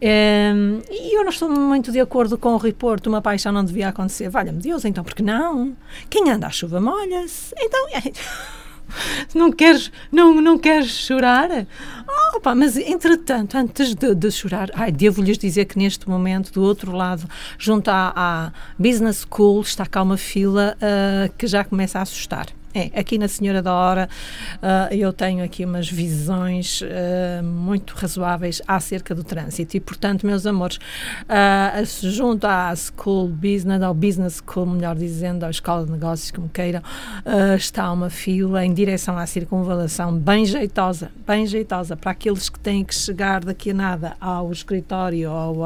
Ehm, 0.00 0.80
e 0.90 1.16
eu 1.16 1.22
não 1.22 1.30
estou 1.30 1.48
muito 1.48 1.92
de 1.92 2.00
acordo 2.00 2.38
com 2.38 2.54
o 2.54 2.58
report, 2.58 3.06
uma 3.06 3.20
paixão 3.20 3.52
não 3.52 3.64
devia 3.64 3.88
acontecer. 3.88 4.28
Valha-me 4.28 4.60
Deus, 4.60 4.84
então, 4.84 5.04
porque 5.04 5.22
não? 5.22 5.76
Quem 6.08 6.30
anda 6.30 6.46
à 6.46 6.50
chuva 6.50 6.80
molha-se. 6.80 7.54
Então. 7.58 7.82
Não 9.34 9.50
queres, 9.50 9.90
não, 10.10 10.40
não 10.40 10.58
queres 10.58 10.90
chorar? 10.90 11.48
Oh, 12.34 12.40
pá, 12.40 12.54
mas 12.54 12.76
entretanto, 12.76 13.56
antes 13.56 13.94
de, 13.94 14.14
de 14.14 14.30
chorar, 14.30 14.70
ai, 14.74 14.92
devo-lhes 14.92 15.38
dizer 15.38 15.64
que 15.64 15.78
neste 15.78 16.08
momento, 16.08 16.52
do 16.52 16.62
outro 16.62 16.92
lado, 16.92 17.28
junto 17.58 17.88
à, 17.88 18.12
à 18.14 18.52
Business 18.78 19.26
School, 19.28 19.62
está 19.62 19.86
cá 19.86 20.02
uma 20.02 20.16
fila 20.16 20.76
uh, 20.76 21.32
que 21.36 21.46
já 21.46 21.64
começa 21.64 21.98
a 21.98 22.02
assustar. 22.02 22.46
É, 22.74 22.90
aqui 22.98 23.18
na 23.18 23.28
Senhora 23.28 23.60
da 23.60 23.74
Hora 23.74 24.08
uh, 24.54 24.94
eu 24.94 25.12
tenho 25.12 25.44
aqui 25.44 25.62
umas 25.62 25.90
visões 25.90 26.80
uh, 26.80 27.44
muito 27.44 27.94
razoáveis 27.94 28.62
acerca 28.66 29.14
do 29.14 29.22
trânsito 29.22 29.76
e, 29.76 29.80
portanto, 29.80 30.26
meus 30.26 30.46
amores, 30.46 30.78
uh, 30.78 32.08
junto 32.08 32.46
à 32.46 32.74
School 32.74 33.28
Business, 33.28 33.82
ao 33.82 33.92
Business 33.92 34.42
School, 34.42 34.66
melhor 34.66 34.96
dizendo, 34.96 35.44
à 35.44 35.50
Escola 35.50 35.84
de 35.84 35.92
Negócios, 35.92 36.30
como 36.30 36.48
queiram, 36.48 36.82
está 37.56 37.92
uma 37.92 38.08
fila 38.08 38.64
em 38.64 38.72
direção 38.72 39.18
à 39.18 39.26
circunvalação 39.26 40.16
bem 40.16 40.46
jeitosa, 40.46 41.10
bem 41.26 41.46
jeitosa, 41.46 41.94
para 41.94 42.12
aqueles 42.12 42.48
que 42.48 42.58
têm 42.58 42.84
que 42.84 42.94
chegar 42.94 43.44
daqui 43.44 43.70
a 43.72 43.74
nada 43.74 44.16
ao 44.18 44.50
escritório 44.50 45.30
ou 45.30 45.64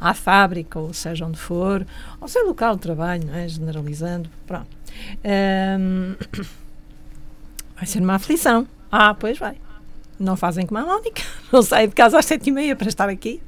à 0.00 0.14
fábrica, 0.14 0.78
ou 0.78 0.92
seja 0.92 1.26
onde 1.26 1.38
for, 1.38 1.84
ao 2.20 2.28
seu 2.28 2.46
local 2.46 2.76
de 2.76 2.82
trabalho, 2.82 3.26
não 3.26 3.34
é? 3.34 3.48
generalizando, 3.48 4.30
pronto. 4.46 4.83
Um, 5.24 6.14
vai 7.76 7.86
ser 7.86 8.00
uma 8.00 8.14
aflição. 8.14 8.66
Ah, 8.90 9.14
pois 9.14 9.38
vai. 9.38 9.56
Não 10.18 10.36
fazem 10.36 10.66
como 10.66 10.78
a 10.78 10.86
Mónica. 10.86 11.22
Não 11.52 11.62
saem 11.62 11.88
de 11.88 11.94
casa 11.94 12.18
às 12.18 12.24
sete 12.24 12.48
e 12.48 12.52
meia 12.52 12.76
para 12.76 12.88
estar 12.88 13.08
aqui. 13.08 13.42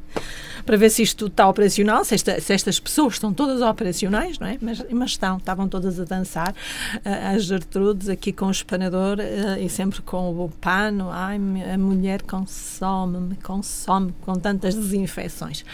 Para 0.66 0.76
ver 0.76 0.90
se 0.90 1.02
isto 1.02 1.26
está 1.26 1.48
operacional, 1.48 2.04
se, 2.04 2.14
esta, 2.14 2.40
se 2.40 2.52
estas 2.52 2.80
pessoas 2.80 3.14
estão 3.14 3.32
todas 3.32 3.62
operacionais, 3.62 4.38
não 4.38 4.46
é? 4.46 4.58
Mas, 4.60 4.84
mas 4.90 5.10
estão, 5.12 5.36
estavam 5.36 5.68
todas 5.68 5.98
a 5.98 6.04
dançar. 6.04 6.52
Uh, 6.96 7.36
as 7.36 7.44
Gertrudes 7.44 8.08
aqui 8.08 8.32
com 8.32 8.46
o 8.46 8.50
espanador 8.50 9.18
uh, 9.18 9.62
e 9.62 9.68
sempre 9.70 10.02
com 10.02 10.30
o 10.30 10.48
pano. 10.60 11.08
Ai, 11.10 11.38
a 11.72 11.78
mulher 11.78 12.22
consome-me, 12.22 13.36
consome 13.36 14.12
com 14.22 14.34
tantas 14.34 14.74
desinfecções. 14.74 15.64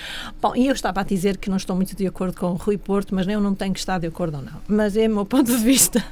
Bom, 0.41 0.55
e 0.55 0.67
eu 0.67 0.75
estava 0.75 1.01
a 1.01 1.05
dizer 1.05 1.39
que 1.39 1.49
não 1.49 1.57
estou 1.57 1.75
muito 1.75 1.97
de 1.97 2.07
acordo 2.07 2.39
com 2.39 2.47
o 2.47 2.55
Rui 2.55 2.77
Porto, 2.77 3.15
mas 3.15 3.27
eu 3.27 3.41
não 3.41 3.55
tenho 3.55 3.73
que 3.73 3.81
estar 3.81 3.99
de 3.99 4.07
acordo 4.07 4.37
ou 4.37 4.43
não. 4.43 4.61
Mas 4.69 4.97
é 4.97 5.09
o 5.09 5.11
meu 5.11 5.25
ponto 5.25 5.51
de 5.51 5.65
vista 5.65 6.05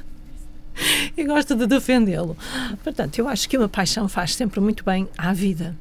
e 1.15 1.23
gosto 1.23 1.55
de 1.55 1.67
defendê-lo. 1.67 2.35
Portanto, 2.83 3.19
eu 3.19 3.27
acho 3.27 3.47
que 3.47 3.57
uma 3.57 3.69
paixão 3.69 4.07
faz 4.07 4.35
sempre 4.35 4.59
muito 4.59 4.83
bem 4.83 5.07
à 5.17 5.33
vida. 5.33 5.75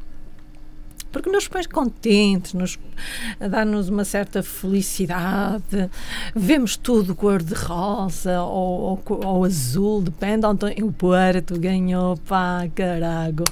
Porque 1.13 1.31
nos 1.31 1.49
põe 1.49 1.65
contentes, 1.65 2.55
nos 2.55 2.79
dá-nos 3.39 3.89
uma 3.89 4.05
certa 4.05 4.43
felicidade, 4.43 5.91
vemos 6.35 6.77
tudo 6.77 7.15
cor-de-rosa 7.15 8.43
ou, 8.43 9.03
ou, 9.09 9.27
ou, 9.27 9.45
azul, 9.45 10.03
depende. 10.03 10.47
O 10.83 10.93
Puerto 10.93 11.59
ganhou, 11.59 12.17
pá, 12.17 12.67
carago, 12.75 13.45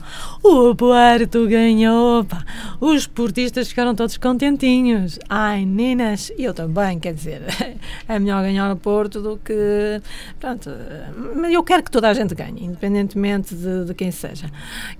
o 0.43 0.75
Puerto 0.75 1.47
ganhou, 1.49 2.25
pá, 2.25 2.45
os 2.81 3.03
esportistas 3.03 3.69
ficaram 3.69 3.95
todos 3.95 4.17
contentinhos, 4.17 5.19
ai, 5.29 5.65
ninas, 5.65 6.31
e 6.37 6.45
eu 6.45 6.55
também, 6.55 6.99
quer 6.99 7.15
dizer, 7.15 7.43
é 8.09 8.19
melhor 8.19 8.43
ganhar 8.43 8.71
o 8.71 8.77
Porto 8.77 9.21
do 9.21 9.37
que, 9.39 10.01
pronto, 10.39 10.71
mas 11.35 11.53
eu 11.53 11.63
quero 11.63 11.83
que 11.83 11.91
toda 11.91 12.09
a 12.09 12.15
gente 12.15 12.35
ganhe, 12.35 12.65
independentemente 12.65 13.55
de, 13.55 13.87
de 13.87 13.95
quem 13.95 14.11
seja, 14.11 14.51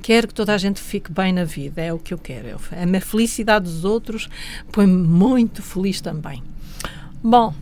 quero 0.03 0.29
que 0.29 0.35
toda 0.35 0.55
a 0.55 0.59
gente 0.59 0.81
fique 0.81 1.13
bem 1.13 1.33
na 1.33 1.45
vida, 1.45 1.81
é 1.81 1.93
o 1.93 1.99
que 1.99 2.13
eu 2.13 2.19
quero, 2.19 2.48
a 2.55 3.01
felicidade 3.01 3.65
dos 3.65 3.85
outros 3.85 4.29
põe-me 4.73 5.07
muito 5.07 5.63
feliz 5.63 6.01
também. 6.01 6.43
Bom, 7.23 7.55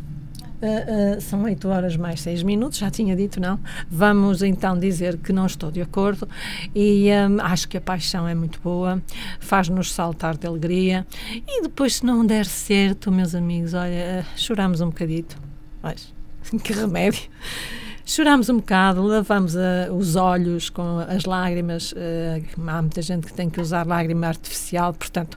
Uh, 0.56 1.18
uh, 1.18 1.20
são 1.20 1.42
8 1.42 1.68
horas 1.68 1.96
mais 1.98 2.22
6 2.22 2.42
minutos, 2.42 2.78
já 2.78 2.90
tinha 2.90 3.14
dito, 3.14 3.38
não? 3.38 3.60
Vamos 3.90 4.40
então 4.40 4.78
dizer 4.78 5.18
que 5.18 5.30
não 5.30 5.44
estou 5.44 5.70
de 5.70 5.82
acordo 5.82 6.26
e 6.74 7.10
um, 7.10 7.42
acho 7.42 7.68
que 7.68 7.76
a 7.76 7.80
paixão 7.80 8.26
é 8.26 8.34
muito 8.34 8.58
boa, 8.62 9.02
faz-nos 9.38 9.92
saltar 9.92 10.34
de 10.34 10.46
alegria 10.46 11.06
e 11.46 11.60
depois, 11.60 11.96
se 11.96 12.06
não 12.06 12.24
der 12.24 12.46
certo, 12.46 13.12
meus 13.12 13.34
amigos, 13.34 13.74
olha, 13.74 14.24
uh, 14.24 14.38
choramos 14.38 14.80
um 14.80 14.86
bocadito. 14.86 15.36
Mas, 15.82 16.10
que 16.64 16.72
remédio! 16.72 17.28
Choramos 18.08 18.48
um 18.48 18.58
bocado, 18.58 19.02
lavamos 19.02 19.56
uh, 19.56 19.92
os 19.92 20.14
olhos 20.14 20.70
com 20.70 21.00
as 21.00 21.24
lágrimas. 21.24 21.90
Uh, 21.90 22.40
há 22.64 22.80
muita 22.80 23.02
gente 23.02 23.26
que 23.26 23.32
tem 23.32 23.50
que 23.50 23.60
usar 23.60 23.84
lágrima 23.84 24.28
artificial, 24.28 24.94
portanto, 24.94 25.36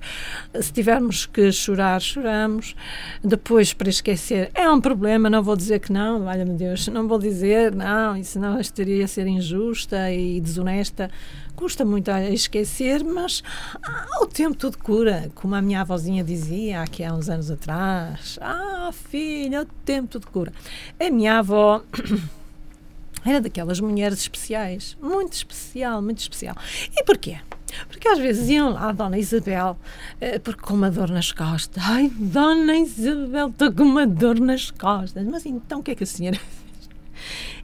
se 0.53 0.71
tivermos 0.71 1.25
que 1.25 1.51
chorar, 1.51 1.99
choramos. 1.99 2.75
Depois, 3.23 3.73
para 3.73 3.89
esquecer, 3.89 4.51
é 4.53 4.69
um 4.69 4.79
problema, 4.79 5.31
não 5.31 5.41
vou 5.41 5.55
dizer 5.55 5.79
que 5.79 5.91
não, 5.91 6.23
valha-me 6.23 6.55
Deus, 6.55 6.87
não 6.89 7.07
vou 7.07 7.17
dizer, 7.17 7.73
não, 7.73 8.15
isso 8.15 8.39
não 8.39 8.59
estaria 8.59 9.03
a 9.03 9.07
ser 9.07 9.25
injusta 9.25 10.11
e 10.11 10.39
desonesta. 10.39 11.09
Custa 11.55 11.83
muito 11.83 12.11
a 12.11 12.29
esquecer, 12.29 13.03
mas 13.03 13.43
ah, 13.81 14.05
o 14.21 14.27
tempo 14.27 14.55
tudo 14.55 14.77
cura, 14.77 15.31
como 15.33 15.55
a 15.55 15.61
minha 15.61 15.81
avózinha 15.81 16.23
dizia 16.23 16.83
aqui 16.83 17.03
há 17.03 17.15
uns 17.15 17.29
anos 17.29 17.49
atrás. 17.49 18.37
Ah, 18.39 18.91
filha, 18.93 19.63
o 19.63 19.65
tempo 19.65 20.07
tudo 20.07 20.27
cura. 20.27 20.53
A 20.99 21.09
minha 21.09 21.39
avó. 21.39 21.81
Era 23.25 23.41
daquelas 23.41 23.79
mulheres 23.79 24.19
especiais, 24.19 24.97
muito 25.01 25.33
especial, 25.33 26.01
muito 26.01 26.19
especial. 26.19 26.55
E 26.95 27.03
porquê? 27.03 27.37
Porque 27.87 28.07
às 28.07 28.17
vezes 28.17 28.49
iam 28.49 28.71
lá, 28.71 28.91
Dona 28.91 29.17
Isabel, 29.17 29.77
eh, 30.19 30.39
porque 30.39 30.61
com 30.61 30.73
uma 30.73 30.89
dor 30.89 31.09
nas 31.09 31.31
costas. 31.31 31.83
Ai, 31.85 32.11
Dona 32.15 32.75
Isabel, 32.77 33.49
estou 33.49 33.71
com 33.71 33.83
uma 33.83 34.07
dor 34.07 34.39
nas 34.39 34.71
costas. 34.71 35.25
Mas 35.25 35.45
então 35.45 35.79
o 35.79 35.83
que 35.83 35.91
é 35.91 35.95
que 35.95 36.03
a 36.03 36.07
senhora 36.07 36.37
fez? 36.37 36.59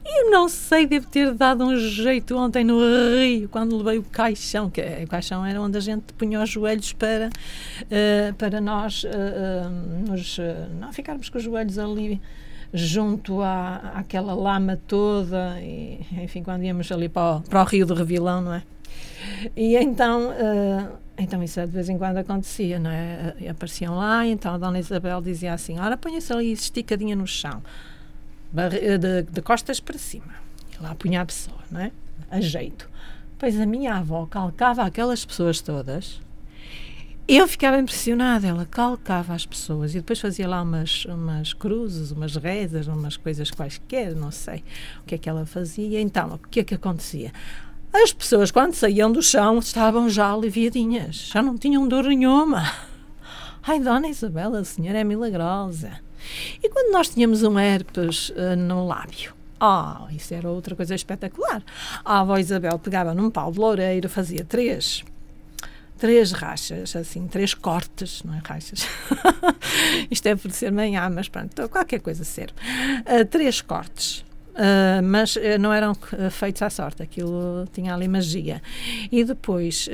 Eu 0.04 0.30
não 0.30 0.48
sei, 0.48 0.86
devo 0.86 1.08
ter 1.08 1.32
dado 1.34 1.64
um 1.64 1.76
jeito 1.76 2.36
ontem 2.36 2.62
no 2.62 2.78
Rio, 2.78 3.48
quando 3.48 3.76
levei 3.76 3.98
o 3.98 4.02
caixão, 4.04 4.70
que 4.70 4.80
é, 4.80 5.02
o 5.04 5.08
caixão 5.08 5.44
era 5.44 5.60
onde 5.60 5.76
a 5.76 5.80
gente 5.80 6.12
punha 6.12 6.40
os 6.40 6.48
joelhos 6.48 6.92
para, 6.92 7.28
uh, 7.28 8.34
para 8.34 8.60
nós 8.60 9.02
uh, 9.02 9.08
uh, 9.08 10.08
nos, 10.08 10.38
não 10.78 10.92
ficarmos 10.92 11.28
com 11.28 11.38
os 11.38 11.44
joelhos 11.44 11.76
ali 11.76 12.20
junto 12.76 13.40
à, 13.40 13.76
àquela 13.94 14.34
lama 14.34 14.78
toda, 14.86 15.58
e, 15.60 15.98
enfim, 16.22 16.42
quando 16.42 16.62
íamos 16.62 16.92
ali 16.92 17.08
para 17.08 17.36
o, 17.36 17.40
para 17.40 17.62
o 17.62 17.64
Rio 17.64 17.86
do 17.86 17.94
Revilão, 17.94 18.42
não 18.42 18.54
é? 18.54 18.62
E 19.56 19.76
então, 19.76 20.30
uh, 20.30 20.96
então 21.16 21.42
isso 21.42 21.60
de 21.60 21.66
vez 21.66 21.88
em 21.88 21.96
quando 21.96 22.18
acontecia, 22.18 22.78
não 22.78 22.90
é? 22.90 23.34
E 23.40 23.48
apareciam 23.48 23.96
lá, 23.96 24.26
então 24.26 24.54
a 24.54 24.58
Dona 24.58 24.78
Isabel 24.78 25.20
dizia 25.22 25.54
assim: 25.54 25.78
Ora, 25.78 25.96
ponha-se 25.96 26.32
ali 26.32 26.52
esticadinha 26.52 27.16
no 27.16 27.26
chão, 27.26 27.62
de, 28.52 29.22
de, 29.22 29.42
costas 29.42 29.80
para 29.80 29.98
cima. 29.98 30.34
E 30.78 30.82
lá 30.82 30.94
punha 30.94 31.22
a 31.22 31.26
pessoa, 31.26 31.58
não 31.70 31.80
é? 31.80 31.90
A 32.30 32.40
jeito. 32.40 32.88
Pois 33.38 33.58
a 33.58 33.66
minha 33.66 33.94
avó 33.94 34.26
calcava 34.26 34.82
aquelas 34.82 35.24
pessoas 35.24 35.60
todas 35.60 36.20
eu 37.28 37.48
ficava 37.48 37.76
impressionada, 37.78 38.46
ela 38.46 38.64
calcava 38.64 39.34
as 39.34 39.44
pessoas 39.44 39.92
e 39.92 39.98
depois 39.98 40.20
fazia 40.20 40.46
lá 40.46 40.62
umas, 40.62 41.04
umas 41.06 41.52
cruzes, 41.52 42.12
umas 42.12 42.36
rezas, 42.36 42.86
umas 42.86 43.16
coisas 43.16 43.50
quaisquer, 43.50 44.14
não 44.14 44.30
sei 44.30 44.62
o 45.00 45.04
que 45.04 45.16
é 45.16 45.18
que 45.18 45.28
ela 45.28 45.44
fazia. 45.44 46.00
Então, 46.00 46.34
o 46.34 46.38
que 46.38 46.60
é 46.60 46.64
que 46.64 46.74
acontecia? 46.74 47.32
As 47.92 48.12
pessoas, 48.12 48.52
quando 48.52 48.74
saíam 48.74 49.10
do 49.10 49.20
chão, 49.20 49.58
estavam 49.58 50.08
já 50.08 50.32
aliviadinhas, 50.32 51.16
já 51.32 51.42
não 51.42 51.58
tinham 51.58 51.88
dor 51.88 52.04
nenhuma. 52.04 52.62
Ai, 53.66 53.80
Dona 53.80 54.06
Isabela, 54.06 54.60
a 54.60 54.64
senhora 54.64 55.00
é 55.00 55.04
milagrosa. 55.04 55.98
E 56.62 56.68
quando 56.68 56.92
nós 56.92 57.08
tínhamos 57.08 57.42
um 57.42 57.58
herpes 57.58 58.28
uh, 58.30 58.54
no 58.56 58.86
lábio, 58.86 59.34
oh, 59.60 60.08
isso 60.14 60.32
era 60.32 60.48
outra 60.48 60.76
coisa 60.76 60.94
espetacular. 60.94 61.60
A 62.04 62.20
avó 62.20 62.38
Isabel 62.38 62.78
pegava 62.78 63.12
num 63.14 63.30
pau 63.30 63.50
de 63.50 63.58
loureiro, 63.58 64.08
fazia 64.08 64.44
três 64.44 65.04
três 65.98 66.32
rachas, 66.32 66.94
assim, 66.94 67.26
três 67.26 67.54
cortes, 67.54 68.22
não 68.22 68.34
é 68.34 68.40
rachas. 68.44 68.86
Isto 70.10 70.26
é 70.26 70.36
por 70.36 70.50
ser 70.50 70.70
manhã, 70.72 71.08
mas 71.10 71.28
pronto, 71.28 71.68
qualquer 71.68 72.00
coisa 72.00 72.24
serve. 72.24 72.54
Uh, 73.00 73.24
três 73.24 73.60
cortes. 73.60 74.24
Uh, 74.54 75.02
mas 75.04 75.36
uh, 75.36 75.58
não 75.60 75.72
eram 75.72 75.94
feitos 76.30 76.62
à 76.62 76.70
sorte, 76.70 77.02
aquilo 77.02 77.68
tinha 77.72 77.94
ali 77.94 78.08
magia. 78.08 78.62
E 79.12 79.22
depois, 79.24 79.88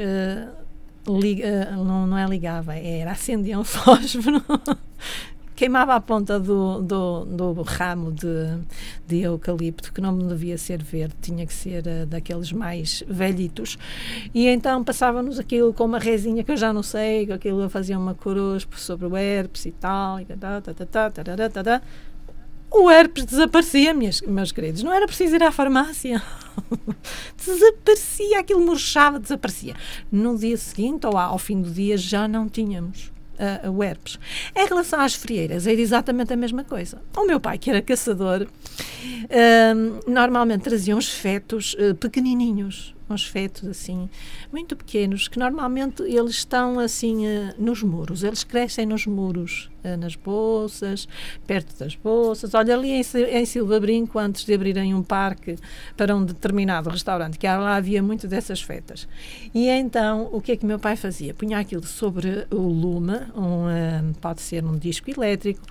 não, 1.85 2.07
não 2.07 2.19
é 2.19 2.27
ligava, 2.27 2.77
era 2.77 3.13
acendia 3.13 3.59
um 3.59 3.65
fósforo 3.65 4.43
queimava 5.63 5.95
a 5.95 6.01
ponta 6.01 6.41
do, 6.41 6.83
do, 6.83 7.25
do 7.25 7.63
ramo 7.63 8.11
de, 8.11 8.59
de, 9.07 9.21
eucalipto, 9.21 9.93
que 9.93 10.01
não 10.01 10.19
devia 10.19 10.59
ser 10.59 10.83
verde, 10.83 11.15
tinha 11.23 11.47
que 11.47 11.55
ser 11.55 11.85
uh, 11.87 12.05
daqueles 12.05 12.51
mais 12.51 13.05
velhitos. 13.07 13.79
E 14.35 14.49
então 14.49 14.83
passava-nos 14.83 15.39
aquilo 15.39 15.73
com 15.73 15.85
uma 15.85 16.01
resinha 16.01 16.43
que 16.43 16.51
eu 16.51 16.57
já 16.57 16.73
não 16.73 16.83
sei, 16.83 17.27
que 17.27 17.33
aquilo 17.33 17.71
fazia 17.71 17.97
uma 17.97 18.13
cruz 18.13 18.67
sobre 18.77 19.07
o 19.07 19.17
herpes 19.17 19.67
e 19.67 19.71
tal. 19.71 20.19
E 20.19 20.27
o 22.73 22.91
herpes 22.91 23.25
desaparecia, 23.25 23.95
minhas, 23.95 24.21
meus 24.23 24.51
queridos. 24.51 24.83
Não 24.83 24.93
era 24.93 25.07
preciso 25.07 25.37
ir 25.37 25.45
à 25.45 25.53
farmácia. 25.53 26.21
desaparecia, 27.39 28.41
aquilo 28.41 28.67
murchava, 28.67 29.21
desaparecia. 29.21 29.77
No 30.11 30.37
dia 30.37 30.57
seguinte 30.57 31.07
ou 31.07 31.17
ao 31.17 31.39
fim 31.39 31.63
do 31.63 31.71
dia 31.71 31.97
já 31.97 32.27
não 32.27 32.49
tínhamos 32.49 33.12
o 33.71 33.83
herpes. 33.83 34.19
Em 34.55 34.67
relação 34.67 35.01
às 35.01 35.15
frieiras, 35.15 35.67
era 35.67 35.81
exatamente 35.81 36.33
a 36.33 36.37
mesma 36.37 36.65
coisa. 36.65 37.01
O 37.17 37.25
meu 37.25 37.41
pai, 37.41 37.59
que 37.59 37.71
era 37.71 37.83
caçador, 37.83 38.47
uh, 38.47 40.11
normalmente 40.11 40.63
trazia 40.63 40.97
uns 40.97 41.09
fetos 41.09 41.75
uh, 41.75 41.95
pequenininhos, 41.95 42.95
uns 43.13 43.27
fetos 43.27 43.69
assim, 43.69 44.09
muito 44.53 44.75
pequenos, 44.77 45.29
que 45.29 45.39
normalmente 45.39 46.03
eles 46.03 46.33
estão 46.33 46.79
assim 46.79 47.27
uh, 47.27 47.55
nos 47.59 47.83
muros, 47.83 48.23
eles 48.23 48.45
crescem 48.45 48.87
nos 48.87 49.07
muros, 49.07 49.71
uh, 49.85 49.97
nas 49.97 50.17
bolsas, 50.17 51.07
perto 51.47 51.79
das 51.79 51.95
bolsas. 51.95 52.55
Olha, 52.55 52.75
ali 52.75 52.91
em, 52.91 53.45
Silva 53.45 53.79
Brinco, 53.79 54.19
antes 54.19 54.45
de 54.45 54.55
abrirem 54.55 54.95
um 54.95 55.03
parque 55.03 55.57
para 55.97 56.15
um 56.15 56.25
determinado 56.25 56.91
restaurante, 56.91 57.39
que 57.39 57.47
lá 57.47 57.77
havia 57.77 58.03
muito 58.03 58.27
dessas 58.27 58.63
fetas. 58.63 59.09
E 59.55 59.69
então, 59.69 60.29
o 60.33 60.41
que 60.41 60.53
é 60.53 60.57
que 60.57 60.67
meu 60.67 60.79
pai 60.79 60.97
fazia? 60.97 61.35
Punha 61.35 61.59
aquilo 61.59 61.87
sobre 61.87 62.47
o 62.51 62.61
lume, 62.61 63.19
um, 63.37 63.67
uh, 63.67 64.15
pode 64.21 64.41
ser 64.43 64.65
um 64.65 64.77
disco 64.77 65.11
elétrico, 65.11 65.63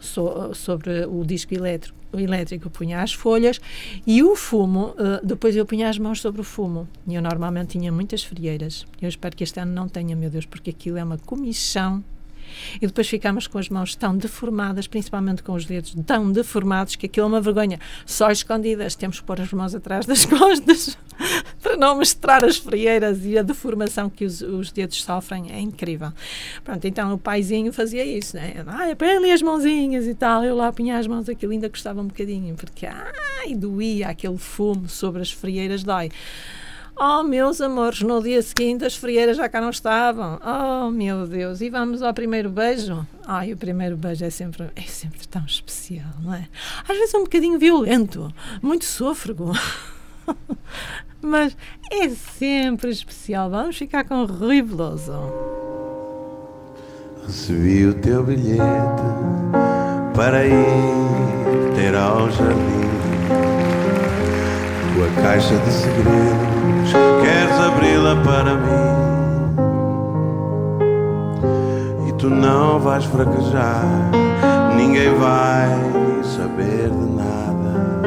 so, 0.00 0.54
sobre 0.54 1.06
o 1.06 1.24
disco 1.24 1.54
elétrico, 1.54 1.96
elétrico 2.14 2.70
punha 2.70 3.02
as 3.02 3.12
folhas 3.12 3.60
e 4.06 4.22
o 4.22 4.34
fumo, 4.34 4.94
uh, 4.98 5.24
depois 5.24 5.56
eu 5.56 5.66
punha 5.66 5.88
as 5.88 5.98
mãos 5.98 6.20
sobre 6.20 6.40
o 6.40 6.44
fumo. 6.44 6.88
E 7.06 7.14
eu 7.14 7.22
normalmente 7.22 7.78
tinha 7.78 7.92
muitas 7.92 8.22
frieiras. 8.22 8.86
Eu 9.00 9.08
espero 9.08 9.36
que 9.36 9.44
este 9.44 9.60
ano 9.60 9.72
não 9.72 9.88
tenha, 9.88 10.16
meu 10.16 10.30
Deus, 10.30 10.46
porque 10.46 10.70
aquilo 10.70 10.96
é 10.96 11.04
uma 11.04 11.18
comissão 11.18 12.02
e 12.76 12.86
depois 12.86 13.08
ficamos 13.08 13.46
com 13.46 13.58
as 13.58 13.68
mãos 13.68 13.94
tão 13.94 14.16
deformadas, 14.16 14.86
principalmente 14.86 15.42
com 15.42 15.52
os 15.52 15.64
dedos 15.64 15.94
tão 16.06 16.30
deformados, 16.30 16.96
que 16.96 17.06
aquilo 17.06 17.26
é 17.26 17.28
uma 17.28 17.40
vergonha. 17.40 17.78
Só 18.04 18.30
escondidas, 18.30 18.94
temos 18.94 19.20
que 19.20 19.26
pôr 19.26 19.40
as 19.40 19.52
mãos 19.52 19.74
atrás 19.74 20.06
das 20.06 20.24
costas 20.26 20.96
para 21.62 21.76
não 21.76 21.96
mostrar 21.96 22.44
as 22.44 22.56
frieiras 22.56 23.24
e 23.24 23.38
a 23.38 23.42
deformação 23.42 24.08
que 24.08 24.24
os, 24.24 24.40
os, 24.40 24.70
dedos 24.70 25.02
sofrem. 25.02 25.50
É 25.52 25.60
incrível. 25.60 26.12
Pronto, 26.64 26.84
então 26.86 27.14
o 27.14 27.18
paizinho 27.18 27.72
fazia 27.72 28.04
isso, 28.04 28.36
né? 28.36 28.64
Ai, 28.66 28.94
põe 28.94 29.16
ali 29.16 29.32
as 29.32 29.42
mãozinhas 29.42 30.06
e 30.06 30.14
tal. 30.14 30.44
Eu 30.44 30.56
lá 30.56 30.72
punha 30.72 30.98
as 30.98 31.06
mãos, 31.06 31.28
aquilo 31.28 31.52
ainda 31.52 31.68
custava 31.68 32.00
um 32.00 32.06
bocadinho, 32.06 32.54
porque 32.54 32.86
ai, 32.86 33.54
doía 33.54 34.08
aquele 34.08 34.38
fumo 34.38 34.88
sobre 34.88 35.22
as 35.22 35.30
frieiras, 35.30 35.82
dói. 35.82 36.10
Oh, 36.98 37.22
meus 37.22 37.60
amores, 37.60 38.00
no 38.00 38.22
dia 38.22 38.40
seguinte 38.40 38.82
as 38.82 38.96
frieiras 38.96 39.36
já 39.36 39.46
cá 39.50 39.60
não 39.60 39.68
estavam. 39.68 40.40
Oh, 40.42 40.90
meu 40.90 41.26
Deus, 41.26 41.60
e 41.60 41.68
vamos 41.68 42.00
ao 42.00 42.14
primeiro 42.14 42.48
beijo? 42.48 43.06
Ai, 43.26 43.52
o 43.52 43.56
primeiro 43.56 43.98
beijo 43.98 44.24
é 44.24 44.30
sempre, 44.30 44.70
é 44.74 44.80
sempre 44.80 45.28
tão 45.28 45.44
especial, 45.44 46.08
não 46.22 46.32
é? 46.32 46.48
Às 46.88 46.96
vezes 46.96 47.12
é 47.12 47.18
um 47.18 47.24
bocadinho 47.24 47.58
violento, 47.58 48.32
muito 48.62 48.86
sôfrego. 48.86 49.52
Mas 51.20 51.54
é 51.92 52.08
sempre 52.08 52.90
especial. 52.90 53.50
Vamos 53.50 53.76
ficar 53.76 54.04
com 54.04 54.22
o 54.22 54.26
Rui. 54.26 54.64
Recebi 57.26 57.86
o 57.88 57.94
teu 57.94 58.24
bilhete 58.24 58.62
para 60.14 60.46
ir 60.46 60.54
ter 61.74 61.94
ao 61.94 62.30
jardim. 62.30 62.86
Tua 64.94 65.22
caixa 65.22 65.58
de 65.58 65.70
segredos 65.70 66.55
queres 67.20 67.58
abri-la 67.60 68.16
para 68.22 68.54
mim. 68.54 69.06
E 72.08 72.12
tu 72.12 72.30
não 72.30 72.78
vais 72.78 73.04
fraquejar, 73.04 73.84
ninguém 74.76 75.14
vai 75.14 75.68
saber 76.22 76.90
de 76.90 77.12
nada. 77.16 78.02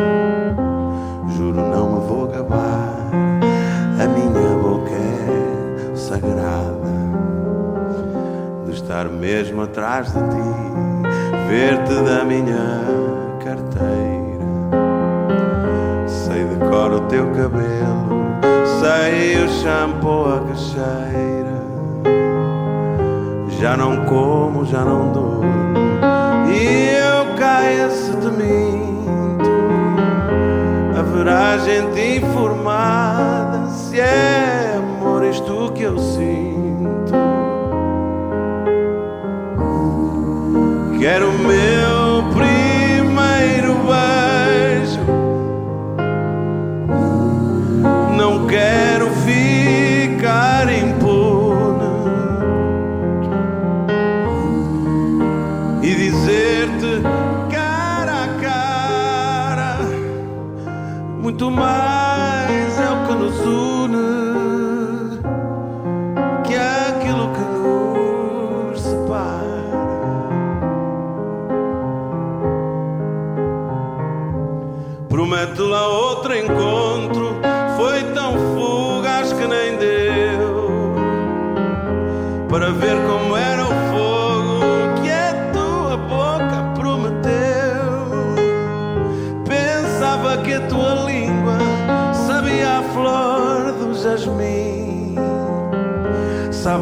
Juro, 1.36 1.62
não 1.62 1.92
me 1.94 2.08
vou 2.08 2.26
acabar, 2.26 2.96
a 4.02 4.08
minha 4.08 4.58
boca 4.58 4.92
é 4.92 5.96
sagrada. 5.96 6.80
De 8.66 8.72
estar 8.72 9.06
mesmo 9.06 9.64
atrás 9.64 10.08
de 10.08 10.20
ti, 10.20 10.50
ver-te 11.48 11.96
da 12.04 12.24
minha 12.24 12.84
carteira. 13.44 14.00
Sei 16.08 16.46
de 16.46 16.56
cor 16.70 16.94
o 16.94 17.02
teu 17.02 17.28
cabelo 17.32 18.29
Sei 19.00 19.42
o 19.42 19.48
shampoo, 19.48 20.26
a 20.26 20.40
cacheira. 20.42 21.64
Já 23.58 23.78
não 23.78 24.04
como, 24.04 24.66
já 24.66 24.84
não 24.84 25.14
durmo. 25.14 25.46
E 26.52 26.90
eu 26.98 27.34
caio 27.38 27.90
se 27.92 28.12
te 28.18 28.28
minto. 28.28 29.50
Haverá 31.00 31.58
gente 31.60 32.18
informada 32.18 33.70
se 33.70 34.02
é 34.02 34.76
amor 34.78 35.24
isto 35.24 35.72
que 35.74 35.84
eu 35.84 35.98
sinto. 35.98 37.14
Quero 41.00 41.30
o 41.30 41.40
meu 41.40 41.99
tomar. 61.40 61.89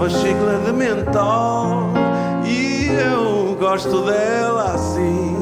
Sabe 0.08 0.15
a 0.15 0.20
chicla 0.20 0.60
de 0.65 0.72
mentol 0.74 1.91
e 2.46 2.88
eu 2.88 3.56
gosto 3.60 4.06
dela 4.06 4.74
assim. 4.74 5.37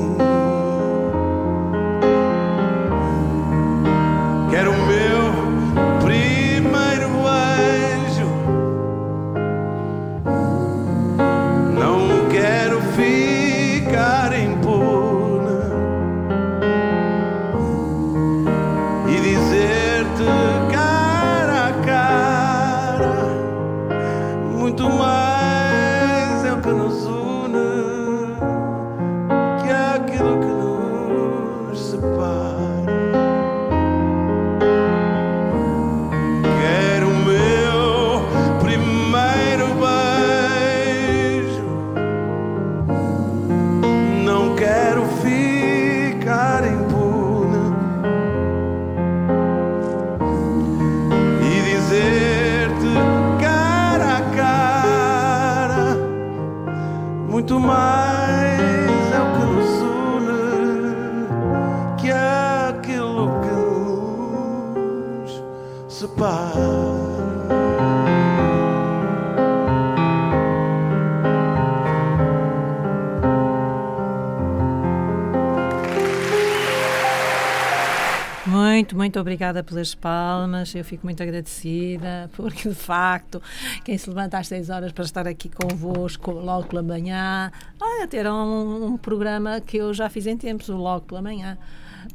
Obrigada 79.36 79.62
pelas 79.62 79.94
palmas. 79.94 80.74
Eu 80.74 80.86
fico 80.86 81.06
muito 81.06 81.22
agradecida, 81.22 82.30
porque 82.36 82.70
de 82.70 82.76
facto, 82.76 83.42
quem 83.84 83.98
se 83.98 84.10
levanta 84.10 84.38
às 84.38 84.48
6 84.48 84.70
horas 84.70 84.92
para 84.94 85.04
estar 85.04 85.28
aqui 85.28 85.50
convosco 85.50 86.32
logo 86.32 86.68
pela 86.68 86.82
manhã, 86.82 87.52
olha, 87.80 88.08
ter 88.08 88.26
um, 88.28 88.86
um 88.86 88.98
programa 88.98 89.60
que 89.60 89.78
eu 89.78 89.94
já 89.94 90.10
fiz 90.10 90.26
em 90.26 90.38
tempos, 90.38 90.70
o 90.70 90.78
Logo 90.78 91.06
pela 91.06 91.22
Manhã. 91.22 91.58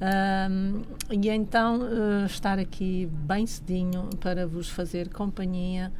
Ahm, 0.00 0.82
e 1.10 1.28
então 1.28 1.80
eh, 1.82 2.26
estar 2.26 2.58
aqui 2.58 3.06
bem 3.12 3.44
cedinho 3.46 4.08
para 4.18 4.46
vos 4.46 4.70
fazer 4.70 5.10
companhia. 5.10 5.92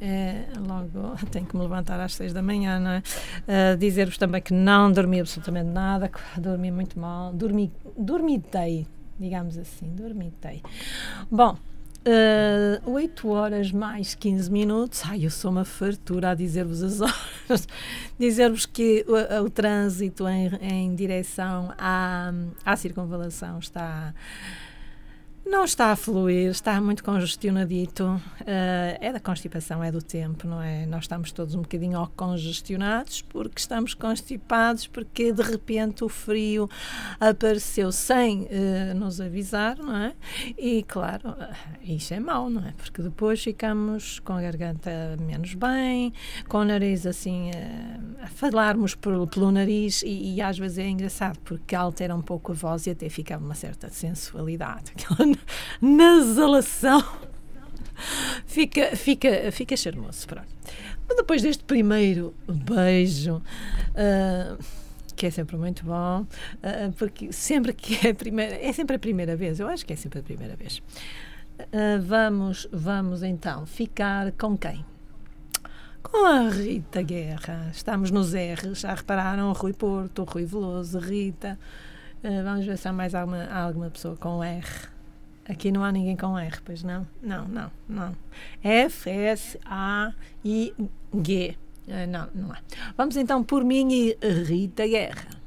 É, 0.00 0.46
logo 0.56 1.16
tenho 1.30 1.44
que 1.44 1.56
me 1.56 1.62
levantar 1.62 1.98
às 2.00 2.14
seis 2.14 2.32
da 2.32 2.40
manhã, 2.40 2.78
não 2.78 2.90
é? 2.92 3.02
Ah, 3.48 3.76
Dizer-vos 3.76 4.16
também 4.16 4.40
que 4.40 4.54
não 4.54 4.92
dormi 4.92 5.20
absolutamente 5.20 5.68
nada, 5.68 6.10
dormi 6.38 6.70
muito 6.70 6.98
mal, 6.98 7.32
dormi, 7.32 7.70
dormitei, 7.98 8.86
digamos 9.20 9.58
assim, 9.58 9.94
dormitei. 9.94 10.62
Bom, 11.30 11.56
uh, 12.06 12.90
8 12.90 13.28
horas 13.28 13.70
mais 13.70 14.14
15 14.14 14.50
minutos, 14.50 15.02
ai, 15.04 15.26
eu 15.26 15.30
sou 15.30 15.50
uma 15.50 15.64
fartura 15.64 16.30
a 16.30 16.34
dizer-vos 16.34 16.82
as 16.82 17.00
horas, 17.02 17.68
dizer-vos 18.18 18.64
que 18.64 19.04
o, 19.06 19.44
o 19.44 19.50
trânsito 19.50 20.26
em, 20.26 20.48
em 20.62 20.94
direção 20.94 21.72
à, 21.78 22.32
à 22.64 22.76
circunvalação 22.76 23.58
está 23.58 24.14
não 25.50 25.64
está 25.64 25.90
a 25.90 25.96
fluir, 25.96 26.50
está 26.50 26.80
muito 26.80 27.02
congestionadito. 27.02 28.20
eh, 28.46 28.98
é 29.00 29.12
da 29.12 29.18
constipação, 29.18 29.82
é 29.82 29.90
do 29.90 30.00
tempo, 30.00 30.46
não 30.46 30.62
é? 30.62 30.86
Nós 30.86 31.04
estamos 31.04 31.32
todos 31.32 31.54
um 31.56 31.62
bocadinho 31.62 32.08
congestionados 32.16 33.20
porque 33.22 33.58
estamos 33.58 33.92
constipados, 33.92 34.86
porque 34.86 35.32
de 35.32 35.42
repente 35.42 36.04
o 36.04 36.08
frio 36.08 36.70
apareceu 37.18 37.90
sem 37.90 38.46
eh, 38.48 38.94
nos 38.94 39.20
avisar, 39.20 39.76
não 39.78 39.96
é? 39.96 40.14
E 40.56 40.84
claro, 40.84 41.34
eh, 41.40 41.94
isso 41.94 42.14
é 42.14 42.20
mau, 42.20 42.48
não 42.48 42.64
é? 42.64 42.72
Porque 42.72 43.02
depois 43.02 43.42
ficamos 43.42 44.20
com 44.20 44.34
a 44.34 44.40
garganta 44.40 45.16
menos 45.20 45.54
bem, 45.54 46.12
com 46.48 46.58
o 46.58 46.64
nariz 46.64 47.06
assim, 47.06 47.50
eh, 47.50 47.98
a 48.22 48.28
falarmos 48.28 48.94
pelo, 48.94 49.26
pelo 49.26 49.50
nariz 49.50 50.02
e, 50.02 50.34
e 50.36 50.40
às 50.40 50.56
vezes 50.58 50.78
é 50.78 50.88
engraçado 50.88 51.38
porque 51.40 51.74
altera 51.74 52.14
um 52.14 52.22
pouco 52.22 52.52
a 52.52 52.54
voz 52.54 52.86
e 52.86 52.90
até 52.90 53.08
fica 53.08 53.36
uma 53.36 53.54
certa 53.54 53.88
sensualidade. 53.88 54.92
Aquela 55.00 55.39
nasalação 55.80 57.02
fica, 58.46 58.96
fica, 58.96 59.52
fica 59.52 59.76
charmoso. 59.76 60.26
Pronto. 60.26 60.48
Mas 61.08 61.16
depois 61.16 61.42
deste 61.42 61.64
primeiro 61.64 62.34
beijo, 62.48 63.42
ah, 63.96 64.56
que 65.16 65.26
é 65.26 65.30
sempre 65.30 65.56
muito 65.56 65.84
bom, 65.84 66.26
ah, 66.62 66.90
porque 66.96 67.32
sempre 67.32 67.72
que 67.72 68.06
é 68.06 68.10
a 68.10 68.14
primeira, 68.14 68.54
é 68.54 68.72
sempre 68.72 68.96
a 68.96 68.98
primeira 68.98 69.36
vez, 69.36 69.60
eu 69.60 69.68
acho 69.68 69.84
que 69.84 69.92
é 69.92 69.96
sempre 69.96 70.20
a 70.20 70.22
primeira 70.22 70.56
vez. 70.56 70.82
Ah, 71.58 72.00
vamos, 72.00 72.68
vamos 72.72 73.22
então 73.22 73.66
ficar 73.66 74.32
com 74.32 74.56
quem? 74.56 74.84
Com 76.02 76.24
a 76.24 76.48
Rita 76.48 77.02
Guerra. 77.02 77.70
Estamos 77.72 78.10
nos 78.10 78.32
R's, 78.32 78.80
já 78.80 78.94
repararam? 78.94 79.52
Rui 79.52 79.72
Porto, 79.72 80.24
Rui 80.24 80.44
Veloso, 80.44 80.98
Rita. 80.98 81.58
Ah, 82.22 82.42
vamos 82.44 82.64
ver 82.64 82.78
se 82.78 82.88
há 82.88 82.92
mais 82.92 83.14
alguma, 83.14 83.44
alguma 83.46 83.90
pessoa 83.90 84.16
com 84.16 84.42
R. 84.42 84.64
Aqui 85.48 85.72
não 85.72 85.82
há 85.82 85.90
ninguém 85.90 86.16
com 86.16 86.38
R, 86.38 86.60
pois 86.64 86.82
não? 86.82 87.06
Não, 87.22 87.46
não, 87.48 87.70
não. 87.88 88.16
F, 88.62 89.10
S, 89.10 89.58
A, 89.64 90.12
I, 90.44 90.72
G. 91.24 91.56
Ah, 91.88 92.06
não, 92.06 92.28
não 92.34 92.52
há. 92.52 92.58
Vamos 92.96 93.16
então 93.16 93.42
por 93.42 93.64
mim 93.64 93.88
e 93.92 94.16
Rita 94.22 94.86
Guerra. 94.86 95.40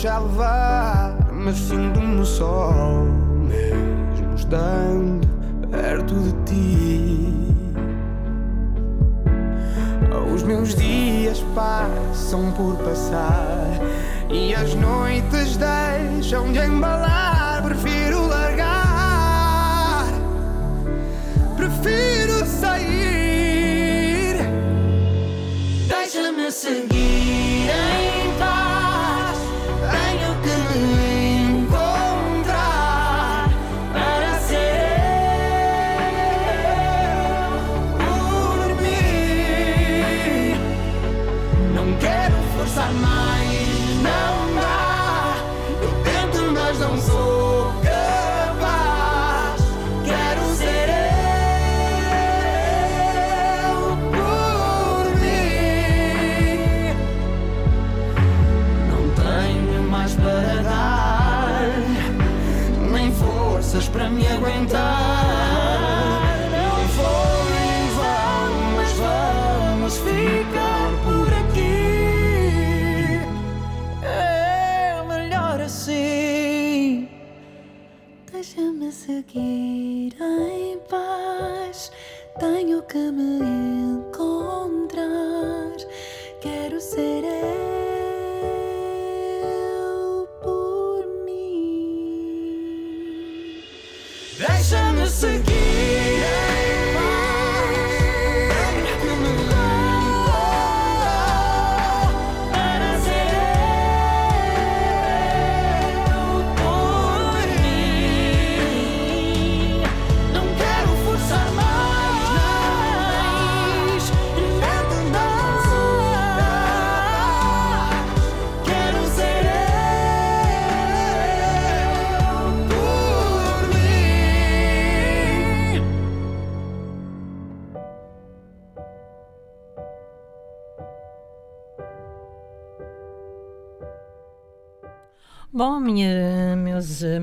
Nos 0.00 0.02
salvar. 0.02 1.16
Mas 1.32 1.56
sinto-me 1.56 2.24
só. 2.24 2.72
Mesmo 3.48 4.34
estando 4.34 5.28
perto 5.70 6.14
de 6.14 6.32
ti. 6.44 7.34
Os 10.32 10.42
meus 10.42 10.74
dias 10.74 11.44
passam 11.54 12.52
por 12.52 12.76
passar 12.76 13.66
e 14.30 14.54
as 14.54 14.74
noites 14.74 15.56
deixam 15.56 16.52
de 16.52 16.60
embalar. 16.60 17.62
Prefiro 17.62 18.26
largar, 18.26 20.06
prefiro 21.56 22.46
sair. 22.46 24.36
Deixa-me 25.88 26.50
seguir 26.50 27.19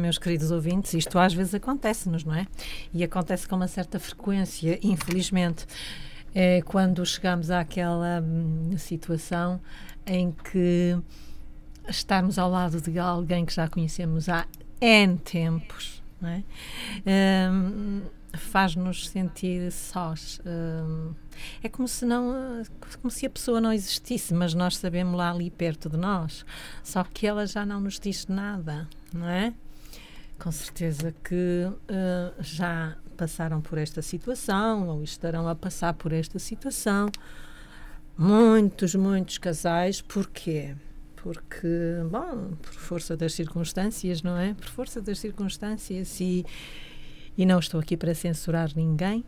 meus, 0.07 0.17
queridos 0.17 0.51
ouvintes, 0.51 0.93
isto 0.93 1.19
às 1.19 1.33
vezes 1.33 1.53
acontece-nos, 1.53 2.23
não 2.23 2.33
é? 2.33 2.47
E 2.93 3.03
acontece 3.03 3.45
com 3.45 3.57
uma 3.57 3.67
certa 3.67 3.99
frequência, 3.99 4.79
infelizmente. 4.81 5.65
É 6.33 6.61
quando 6.61 7.05
chegamos 7.05 7.51
àquela 7.51 8.21
hum, 8.21 8.77
situação 8.77 9.59
em 10.05 10.31
que 10.31 10.97
estarmos 11.89 12.39
ao 12.39 12.49
lado 12.49 12.79
de 12.79 12.97
alguém 12.97 13.45
que 13.45 13.53
já 13.53 13.67
conhecemos 13.67 14.29
há 14.29 14.45
N 14.79 15.17
tempos, 15.17 16.01
é? 16.23 16.43
Hum, 17.51 18.03
faz-nos 18.33 19.09
sentir 19.09 19.71
sós. 19.71 20.39
hum, 20.45 21.13
é 21.61 21.67
como 21.67 21.87
se 21.87 22.05
não, 22.05 22.63
como 23.01 23.11
se 23.11 23.25
a 23.25 23.29
pessoa 23.29 23.59
não 23.59 23.73
existisse, 23.73 24.33
mas 24.33 24.53
nós 24.53 24.77
sabemos 24.77 25.17
lá 25.17 25.31
ali 25.31 25.51
perto 25.51 25.89
de 25.89 25.97
nós. 25.97 26.45
Só 26.81 27.03
que 27.03 27.27
ela 27.27 27.45
já 27.45 27.65
não 27.65 27.81
nos 27.81 27.99
diz 27.99 28.25
nada, 28.27 28.87
não 29.13 29.27
é? 29.27 29.53
Com 30.39 30.51
certeza 30.51 31.13
que 31.23 31.67
eh, 31.87 32.33
já 32.39 32.95
passaram 33.17 33.59
por 33.59 33.77
esta 33.77 34.01
situação 34.01 34.87
ou 34.87 35.03
estarão 35.03 35.47
a 35.47 35.55
passar 35.55 35.93
por 35.93 36.13
esta 36.13 36.37
situação. 36.37 37.09
Muitos, 38.17 38.93
muitos 38.95 39.37
casais. 39.39 40.01
Porquê? 40.01 40.75
Porque, 41.15 41.67
bom, 42.09 42.51
por 42.61 42.73
força 42.73 43.17
das 43.17 43.33
circunstâncias, 43.33 44.21
não 44.21 44.37
é? 44.37 44.53
Por 44.53 44.67
força 44.67 45.01
das 45.01 45.19
circunstâncias 45.19 46.19
e, 46.21 46.45
e 47.35 47.45
não 47.45 47.59
estou 47.59 47.79
aqui 47.79 47.97
para 47.97 48.13
censurar 48.13 48.69
ninguém. 48.75 49.25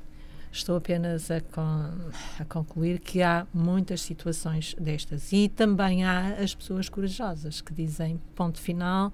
Estou 0.51 0.77
apenas 0.77 1.29
a, 1.29 1.41
con- 1.41 2.11
a 2.39 2.45
concluir 2.45 2.99
que 2.99 3.21
há 3.21 3.45
muitas 3.53 4.01
situações 4.01 4.75
destas. 4.79 5.31
E 5.33 5.49
também 5.49 6.03
há 6.03 6.35
as 6.35 6.55
pessoas 6.55 6.87
corajosas 6.87 7.61
que 7.61 7.73
dizem: 7.73 8.19
ponto 8.35 8.59
final, 8.59 9.11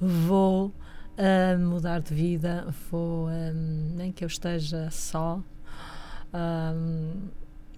vou 0.00 0.72
ah, 1.18 1.56
mudar 1.58 2.00
de 2.00 2.14
vida, 2.14 2.66
vou, 2.90 3.28
ah, 3.28 3.52
nem 3.52 4.12
que 4.12 4.24
eu 4.24 4.28
esteja 4.28 4.90
só, 4.90 5.42
ah, 6.32 6.74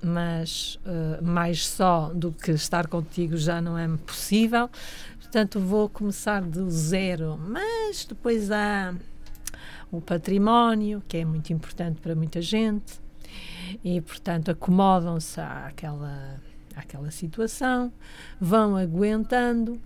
mas 0.03 0.79
ah, 0.85 1.20
mais 1.22 1.66
só 1.66 2.12
do 2.12 2.33
que 2.33 2.51
estar 2.53 2.87
contigo 2.87 3.37
já 3.37 3.61
não 3.61 3.79
é 3.79 3.88
possível. 3.98 4.68
Portanto, 5.20 5.61
vou 5.61 5.88
começar 5.88 6.42
do 6.42 6.70
zero, 6.70 7.38
mas 7.38 8.05
depois 8.05 8.51
há 8.51 8.94
o 9.90 10.01
património, 10.01 11.03
que 11.07 11.18
é 11.18 11.24
muito 11.24 11.53
importante 11.53 12.01
para 12.01 12.14
muita 12.14 12.40
gente, 12.40 13.01
e 13.85 14.01
portanto 14.01 14.51
acomodam-se 14.51 15.40
àquela, 15.40 16.37
àquela 16.74 17.11
situação, 17.11 17.92
vão 18.40 18.77
aguentando 18.77 19.81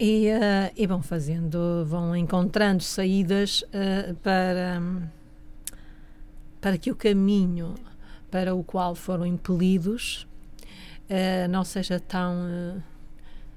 e, 0.00 0.28
eh, 0.28 0.72
e 0.74 0.86
vão 0.86 1.02
fazendo, 1.02 1.84
vão 1.84 2.16
encontrando 2.16 2.82
saídas 2.82 3.62
eh, 3.70 4.14
para, 4.22 4.80
para 6.58 6.78
que 6.78 6.90
o 6.90 6.96
caminho 6.96 7.74
para 8.30 8.54
o 8.54 8.64
qual 8.64 8.94
foram 8.94 9.26
impelidos 9.26 10.26
eh, 11.06 11.46
não 11.48 11.64
seja 11.64 12.00
tão, 12.00 12.82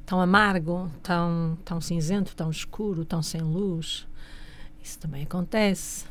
tão 0.06 0.20
amargo, 0.20 0.92
tão, 1.02 1.58
tão 1.64 1.80
cinzento, 1.80 2.36
tão 2.36 2.52
escuro, 2.52 3.06
tão 3.06 3.22
sem 3.22 3.40
luz. 3.40 4.06
Isso 4.84 5.00
também 5.00 5.24
acontece. 5.24 6.06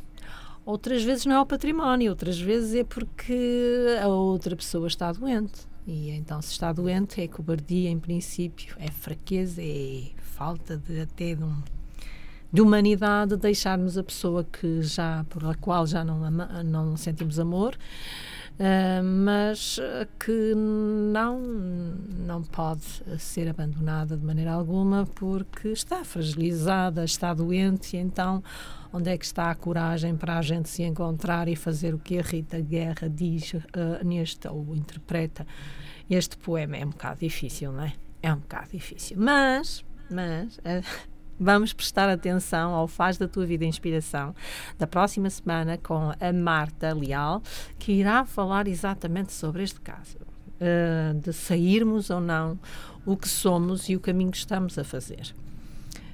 Outras 0.65 1.03
vezes 1.03 1.27
não 1.27 1.35
é 1.35 1.41
o 1.41 1.45
património, 1.45 2.09
outras 2.09 2.39
vezes 2.39 2.73
é 2.73 2.83
porque 2.83 3.85
a 4.01 4.07
outra 4.07 4.55
pessoa 4.55 4.87
está 4.87 5.11
doente. 5.11 5.67
E 5.85 6.09
então, 6.11 6.41
se 6.41 6.53
está 6.53 6.71
doente, 6.71 7.21
é 7.21 7.27
cobardia 7.27 7.89
em 7.89 7.99
princípio, 7.99 8.73
é 8.79 8.89
fraqueza, 8.89 9.61
é 9.61 10.11
falta 10.33 10.77
de 10.77 11.01
até 11.01 11.35
de, 11.35 11.43
um, 11.43 11.61
de 12.51 12.61
humanidade 12.61 13.37
deixarmos 13.37 13.97
a 13.97 14.03
pessoa 14.03 14.43
que 14.43 14.81
já 14.81 15.25
por 15.29 15.45
a 15.45 15.53
qual 15.55 15.85
já 15.85 16.03
não, 16.03 16.23
ama, 16.23 16.63
não 16.63 16.97
sentimos 16.97 17.39
amor 17.39 17.77
uh, 18.53 19.03
mas 19.03 19.77
uh, 19.77 20.07
que 20.19 20.53
não, 20.55 21.39
não 21.39 22.41
pode 22.43 22.83
ser 23.17 23.47
abandonada 23.47 24.17
de 24.17 24.25
maneira 24.25 24.51
alguma 24.51 25.05
porque 25.15 25.69
está 25.69 26.03
fragilizada, 26.03 27.03
está 27.03 27.33
doente, 27.33 27.95
e 27.95 27.99
então 27.99 28.43
onde 28.91 29.09
é 29.09 29.17
que 29.17 29.25
está 29.25 29.49
a 29.49 29.55
coragem 29.55 30.15
para 30.15 30.37
a 30.37 30.41
gente 30.41 30.69
se 30.69 30.83
encontrar 30.83 31.47
e 31.47 31.55
fazer 31.55 31.93
o 31.93 31.99
que 31.99 32.19
a 32.19 32.21
Rita 32.21 32.59
Guerra 32.59 33.09
diz 33.09 33.53
uh, 33.53 33.59
neste, 34.03 34.47
ou 34.47 34.75
interpreta 34.75 35.45
este 36.09 36.37
poema? 36.37 36.77
É 36.77 36.85
um 36.85 36.89
bocado 36.89 37.19
difícil, 37.19 37.71
não 37.71 37.83
é? 37.83 37.93
É 38.21 38.33
um 38.33 38.37
bocado 38.37 38.69
difícil. 38.71 39.17
Mas, 39.19 39.83
mas. 40.13 40.57
Uh, 40.57 40.83
Vamos 41.39 41.73
prestar 41.73 42.09
atenção 42.09 42.73
ao 42.73 42.87
Faz 42.87 43.17
da 43.17 43.27
Tua 43.27 43.45
Vida 43.45 43.65
Inspiração 43.65 44.35
da 44.77 44.85
próxima 44.85 45.29
semana 45.29 45.77
com 45.77 46.11
a 46.19 46.31
Marta 46.31 46.93
Leal, 46.93 47.41
que 47.79 47.91
irá 47.91 48.23
falar 48.23 48.67
exatamente 48.67 49.33
sobre 49.33 49.63
este 49.63 49.81
caso. 49.81 50.19
Uh, 50.61 51.19
de 51.19 51.33
sairmos 51.33 52.09
ou 52.09 52.21
não 52.21 52.57
o 53.05 53.17
que 53.17 53.27
somos 53.27 53.89
e 53.89 53.95
o 53.95 53.99
caminho 53.99 54.31
que 54.31 54.37
estamos 54.37 54.77
a 54.77 54.83
fazer. 54.83 55.33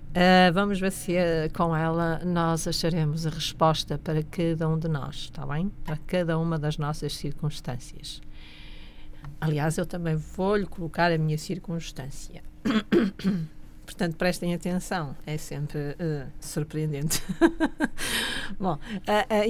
Uh, 0.09 0.51
vamos 0.53 0.79
ver 0.79 0.91
se 0.91 1.12
uh, 1.12 1.53
com 1.53 1.75
ela 1.75 2.21
nós 2.25 2.67
acharemos 2.67 3.27
a 3.27 3.29
resposta 3.29 3.99
para 3.99 4.23
cada 4.23 4.67
um 4.67 4.79
de 4.79 4.88
nós, 4.88 5.15
está 5.15 5.45
bem? 5.45 5.69
Para 5.83 5.97
cada 6.07 6.39
uma 6.39 6.57
das 6.57 6.79
nossas 6.79 7.15
circunstâncias. 7.15 8.21
Aliás, 9.39 9.77
eu 9.77 9.85
também 9.85 10.15
vou-lhe 10.15 10.65
colocar 10.65 11.12
a 11.12 11.17
minha 11.17 11.38
circunstância. 11.38 12.41
Portanto, 13.89 14.17
prestem 14.17 14.54
atenção, 14.54 15.15
é 15.25 15.36
sempre 15.36 15.80
uh, 15.80 16.28
surpreendente. 16.39 17.23
Bom, 18.60 18.78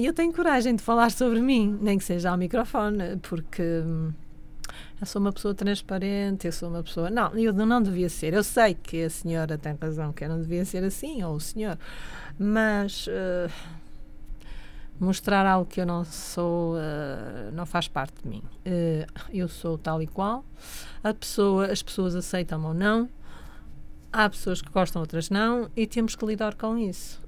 eu 0.02 0.14
tenho 0.14 0.32
coragem 0.32 0.74
de 0.74 0.82
falar 0.82 1.10
sobre 1.10 1.42
mim, 1.42 1.78
nem 1.82 1.98
que 1.98 2.04
seja 2.04 2.30
ao 2.30 2.38
microfone, 2.38 3.18
porque. 3.20 3.62
Um, 3.62 4.12
eu 4.98 5.06
sou 5.06 5.20
uma 5.20 5.30
pessoa 5.30 5.54
transparente, 5.54 6.46
eu 6.46 6.52
sou 6.52 6.70
uma 6.70 6.82
pessoa. 6.82 7.10
Não, 7.10 7.36
eu 7.36 7.52
não 7.52 7.82
devia 7.82 8.08
ser. 8.08 8.32
Eu 8.32 8.42
sei 8.42 8.74
que 8.74 9.04
a 9.04 9.10
senhora 9.10 9.58
tem 9.58 9.76
razão, 9.78 10.10
que 10.10 10.24
eu 10.24 10.28
não 10.30 10.40
devia 10.40 10.64
ser 10.64 10.84
assim, 10.84 11.22
ou 11.22 11.34
o 11.34 11.40
senhor, 11.40 11.78
mas 12.38 13.06
uh, 13.06 13.50
mostrar 14.98 15.44
algo 15.46 15.70
que 15.70 15.82
eu 15.82 15.86
não 15.86 16.02
sou 16.02 16.76
uh, 16.76 17.52
não 17.52 17.66
faz 17.66 17.88
parte 17.88 18.22
de 18.22 18.28
mim. 18.28 18.42
Uh, 18.66 19.06
eu 19.32 19.48
sou 19.48 19.76
tal 19.76 20.00
e 20.00 20.06
qual. 20.06 20.44
A 21.04 21.12
pessoa, 21.12 21.66
as 21.66 21.82
pessoas 21.82 22.14
aceitam 22.14 22.64
ou 22.64 22.72
não. 22.72 23.06
Há 24.12 24.28
pessoas 24.28 24.60
que 24.60 24.70
gostam, 24.70 25.00
outras 25.00 25.30
não, 25.30 25.70
e 25.76 25.86
temos 25.86 26.16
que 26.16 26.24
lidar 26.26 26.54
com 26.54 26.76
isso. 26.76 27.22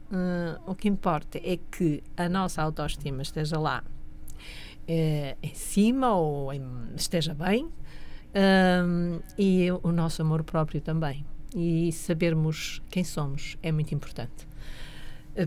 o 0.67 0.75
que 0.75 0.89
importa 0.89 1.39
é 1.39 1.57
que 1.71 2.03
a 2.17 2.29
nossa 2.29 2.61
autoestima 2.61 3.23
esteja 3.23 3.59
lá 3.59 3.83
eh, 4.87 5.37
em 5.43 5.55
cima 5.55 6.13
ou 6.15 6.53
em, 6.53 6.63
esteja 6.97 7.33
bem, 7.35 7.71
um, 8.85 9.21
e 9.39 9.69
o 9.83 9.93
nosso 9.93 10.23
amor 10.23 10.43
próprio 10.43 10.81
também. 10.81 11.25
E 11.55 11.93
sabermos 11.93 12.83
quem 12.91 13.05
somos 13.05 13.57
é 13.63 13.71
muito 13.71 13.95
importante 13.95 14.52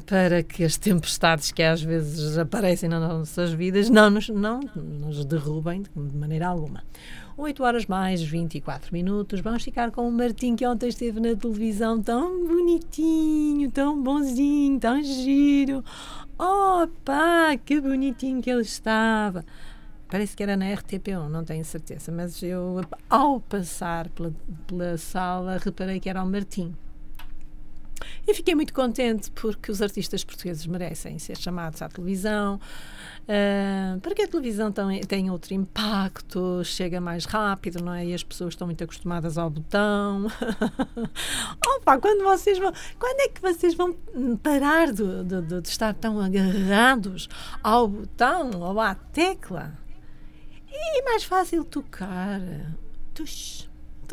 para 0.06 0.42
que 0.42 0.64
as 0.64 0.78
tempestades 0.78 1.52
que 1.52 1.62
às 1.62 1.82
vezes 1.82 2.38
aparecem 2.38 2.90
nas 2.90 3.02
nossas 3.02 3.54
vidas 3.54 3.90
não 3.90 4.10
nos, 4.10 4.30
não 4.30 4.60
nos 4.76 5.24
derrubem 5.26 5.84
de 5.84 6.18
maneira 6.18 6.48
alguma. 6.48 6.84
8 7.38 7.64
horas 7.64 7.86
mais 7.86 8.24
24 8.24 8.94
minutos. 8.94 9.42
Vamos 9.42 9.64
ficar 9.64 9.92
com 9.92 10.08
o 10.08 10.12
Martim, 10.12 10.56
que 10.56 10.66
ontem 10.66 10.88
esteve 10.88 11.20
na 11.20 11.36
televisão 11.36 12.02
tão 12.02 12.48
bonitinho, 12.48 13.70
tão 13.70 14.02
bonzinho, 14.02 14.80
tão 14.80 15.04
giro. 15.04 15.84
Opa, 16.40 17.58
que 17.64 17.80
bonitinho 17.80 18.42
que 18.42 18.50
ele 18.50 18.62
estava. 18.62 19.46
Parece 20.10 20.36
que 20.36 20.44
era 20.44 20.56
na 20.56 20.66
RTP1, 20.66 21.28
não 21.28 21.44
tenho 21.44 21.66
certeza, 21.66 22.12
mas 22.12 22.42
eu, 22.42 22.82
ao 23.10 23.40
passar 23.42 24.08
pela, 24.10 24.34
pela 24.66 24.98
sala, 24.98 25.58
reparei 25.58 26.00
que 26.00 26.10
era 26.10 26.24
o 26.24 26.30
Martim. 26.30 26.74
E 28.28 28.34
fiquei 28.34 28.56
muito 28.56 28.74
contente 28.74 29.32
porque 29.32 29.72
os 29.72 29.82
artistas 29.82 30.24
portugueses 30.24 30.66
merecem 30.66 31.20
ser 31.20 31.38
chamados 31.38 31.82
à 31.82 31.88
televisão, 31.90 32.60
uh, 33.22 34.00
porque 34.02 34.24
a 34.24 34.28
televisão 34.28 34.72
tem, 34.72 35.30
outro 35.30 35.54
impacto, 35.54 36.64
chega 36.64 37.00
mais 37.00 37.26
rápido, 37.26 37.84
não 37.84 37.94
é? 37.94 38.06
E 38.06 38.14
as 38.14 38.24
pessoas 38.24 38.54
estão 38.54 38.68
muito 38.68 38.84
acostumadas 38.84 39.38
ao 39.38 39.50
botão. 39.50 40.28
Opa, 41.66 42.00
quando 42.00 42.24
vocês 42.24 42.58
vão. 42.58 42.74
Quando 43.00 43.20
é 43.20 43.30
que 43.30 43.42
vocês 43.42 43.76
vão 43.76 43.94
parar 44.42 44.92
de, 44.92 45.24
de, 45.24 45.62
de 45.62 45.68
estar 45.68 45.94
tão 45.94 46.20
agarrados 46.20 47.30
ao 47.64 47.88
botão 47.88 48.52
ou 48.60 48.80
à 48.80 48.96
tecla? 48.96 49.78
E 50.68 51.00
é 51.00 51.04
mais 51.04 51.24
fácil 51.24 51.64
tocar. 51.64 52.42
Tux, 53.14 53.70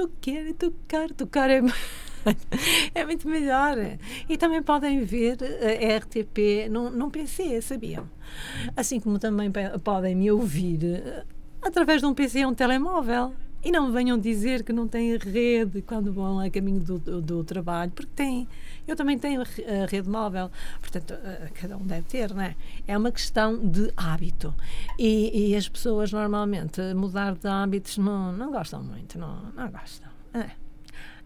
tocar, 0.08 0.52
tocar, 0.54 1.10
tocar 1.10 1.50
é. 1.50 1.60
é 2.94 3.04
muito 3.04 3.28
melhor. 3.28 3.76
E 4.28 4.36
também 4.36 4.62
podem 4.62 5.04
ver 5.04 5.38
a 5.42 5.96
RTP 5.98 6.68
num, 6.70 6.90
num 6.90 7.10
PC, 7.10 7.60
sabiam? 7.62 8.08
Assim 8.76 9.00
como 9.00 9.18
também 9.18 9.50
podem 9.82 10.14
me 10.14 10.30
ouvir 10.30 10.84
eh, 10.84 11.24
através 11.60 12.00
de 12.00 12.06
um 12.06 12.14
PC 12.14 12.44
ou 12.44 12.52
um 12.52 12.54
telemóvel. 12.54 13.34
E 13.64 13.70
não 13.70 13.92
venham 13.92 14.18
dizer 14.18 14.64
que 14.64 14.72
não 14.72 14.88
têm 14.88 15.16
rede 15.16 15.82
quando 15.82 16.12
vão 16.12 16.40
a 16.40 16.50
caminho 16.50 16.80
do, 16.80 16.98
do, 16.98 17.22
do, 17.22 17.44
trabalho, 17.44 17.92
porque 17.92 18.10
tem. 18.14 18.48
Eu 18.88 18.96
também 18.96 19.16
tenho 19.16 19.42
a 19.42 19.86
rede 19.86 20.08
móvel, 20.08 20.50
portanto, 20.80 21.14
eh, 21.14 21.48
cada 21.54 21.76
um 21.76 21.86
deve 21.86 22.02
ter, 22.08 22.34
não 22.34 22.42
é? 22.42 22.56
É 22.88 22.98
uma 22.98 23.12
questão 23.12 23.56
de 23.56 23.92
hábito. 23.96 24.52
E, 24.98 25.50
e 25.50 25.56
as 25.56 25.68
pessoas 25.68 26.10
normalmente 26.12 26.80
mudar 26.94 27.34
de 27.34 27.46
hábitos 27.46 27.98
não, 27.98 28.32
não 28.32 28.50
gostam 28.50 28.82
muito, 28.82 29.16
não, 29.16 29.52
não 29.56 29.70
gostam. 29.70 30.10
É. 30.34 30.50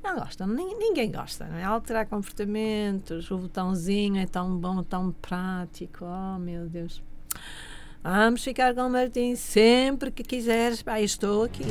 Não 0.04 0.14
gostam, 0.14 0.46
ninguém 0.46 1.10
gosta, 1.10 1.46
não 1.46 1.56
é? 1.56 1.64
Alterar 1.64 2.06
comportamentos, 2.06 3.30
o 3.30 3.38
botãozinho 3.38 4.18
é 4.18 4.26
tão 4.26 4.56
bom, 4.56 4.82
tão 4.82 5.10
prático, 5.10 6.04
oh 6.04 6.38
meu 6.38 6.68
Deus. 6.68 7.02
Vamos 8.04 8.44
ficar 8.44 8.72
com 8.72 8.82
o 8.82 8.90
Martim 8.90 9.34
sempre 9.34 10.12
que 10.12 10.22
quiseres, 10.22 10.80
pai, 10.80 11.02
estou 11.02 11.44
aqui. 11.44 11.64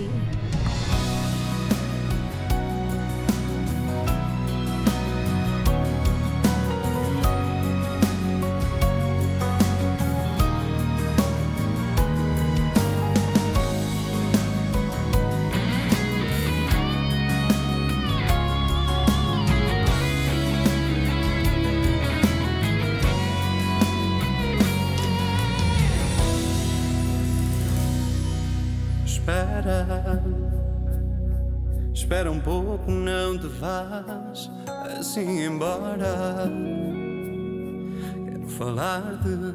Falar-te 38.58 39.54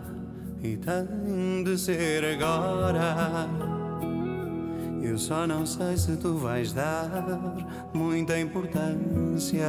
e 0.63 0.77
tem 0.77 1.65
de 1.65 1.79
ser 1.79 2.23
agora. 2.25 3.49
Eu 5.03 5.17
só 5.17 5.47
não 5.47 5.65
sei 5.65 5.97
se 5.97 6.17
tu 6.17 6.37
vais 6.37 6.73
dar 6.73 7.09
muita 7.95 8.39
importância. 8.39 9.67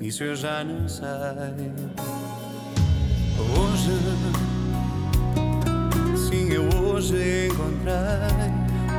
Isso 0.00 0.22
eu 0.22 0.36
já 0.36 0.62
não 0.62 0.88
sei. 0.88 1.06
Hoje, 3.58 3.98
sim, 6.16 6.52
eu 6.52 6.62
hoje 6.80 7.48
encontrei 7.48 7.94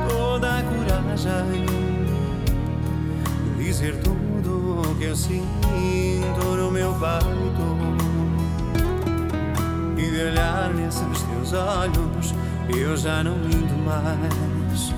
toda 0.08 0.58
a 0.58 0.62
coragem 0.62 1.66
dizer 3.58 3.96
tudo 4.02 4.82
o 4.82 4.94
que 4.96 5.04
eu 5.04 5.16
sinto 5.16 6.56
no 6.56 6.70
meu 6.70 6.92
peito 6.92 7.91
e 10.02 10.10
de 10.10 10.20
olhar 10.20 10.70
nesses 10.74 11.22
teus 11.22 11.52
olhos 11.52 12.34
eu 12.68 12.96
já 12.96 13.22
não 13.22 13.36
minto 13.36 13.74
mais, 13.74 14.94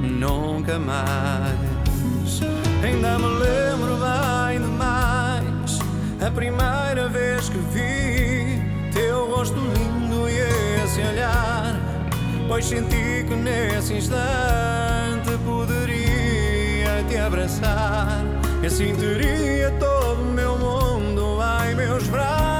nunca 0.00 0.78
mais. 0.78 2.40
Ainda 2.82 3.18
me 3.18 3.26
lembro 3.26 3.96
bem 3.98 4.60
demais 4.60 5.78
a 6.26 6.30
primeira 6.30 7.08
vez 7.08 7.48
que 7.48 7.58
vi 7.58 8.62
teu 8.92 9.30
rosto 9.30 9.54
lindo 9.54 10.28
e 10.28 10.38
esse 10.82 11.00
olhar, 11.00 11.76
pois 12.48 12.64
senti 12.64 13.24
que 13.28 13.34
nesse 13.34 13.94
instante 13.94 15.36
poderia 15.44 17.04
te 17.08 17.16
abraçar. 17.16 18.24
E 18.62 18.66
assim 18.66 18.94
teria 18.96 19.70
todo 19.78 20.22
o 20.22 20.32
meu 20.32 20.58
mundo 20.58 21.38
em 21.68 21.74
meus 21.74 22.06
braços. 22.08 22.51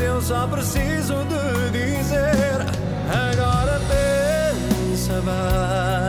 Eu 0.00 0.20
só 0.20 0.46
preciso 0.46 1.14
de 1.24 1.70
dizer. 1.70 2.66
Agora 3.08 3.80
pensa 3.88 5.14
bem 5.20 6.03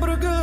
que 0.00 0.39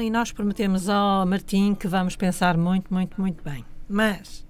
e 0.00 0.10
nós 0.10 0.32
prometemos 0.32 0.88
ao 0.88 1.26
Martim 1.26 1.74
que 1.74 1.86
vamos 1.86 2.16
pensar 2.16 2.56
muito, 2.56 2.92
muito, 2.92 3.20
muito 3.20 3.42
bem. 3.44 3.64
Mas 3.88 4.44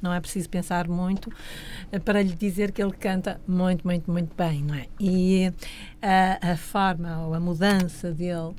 não 0.00 0.12
é 0.12 0.20
preciso 0.20 0.48
pensar 0.48 0.88
muito 0.88 1.30
eh, 1.90 1.98
para 1.98 2.22
lhe 2.22 2.34
dizer 2.34 2.72
que 2.72 2.82
ele 2.82 2.92
canta 2.92 3.40
muito, 3.46 3.86
muito, 3.86 4.10
muito 4.10 4.34
bem, 4.36 4.62
não 4.62 4.74
é? 4.74 4.86
E 5.00 5.52
a, 6.00 6.52
a 6.52 6.56
forma 6.56 7.26
ou 7.26 7.34
a 7.34 7.40
mudança 7.40 8.12
dele, 8.12 8.54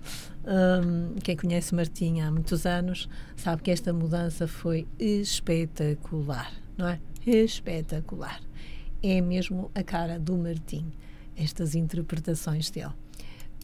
hum, 0.46 1.16
quem 1.24 1.36
conhece 1.38 1.74
Martim 1.74 2.20
há 2.20 2.30
muitos 2.32 2.66
anos, 2.66 3.10
sabe 3.36 3.62
que 3.62 3.72
esta 3.72 3.94
mudança 3.94 4.48
foi 4.48 4.88
espetacular, 5.00 6.52
não 6.78 6.90
é? 6.90 7.00
Espetacular. 7.26 8.42
É 9.02 9.22
mesmo 9.22 9.72
a 9.74 9.82
cara 9.82 10.20
do 10.20 10.38
Martim, 10.38 10.92
estas 11.38 11.74
interpretações 11.74 12.70
dele. 12.70 12.94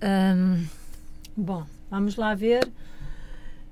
Hum, 0.02 0.66
bom, 1.36 1.66
vamos 1.96 2.18
lá 2.18 2.36
ver. 2.36 2.68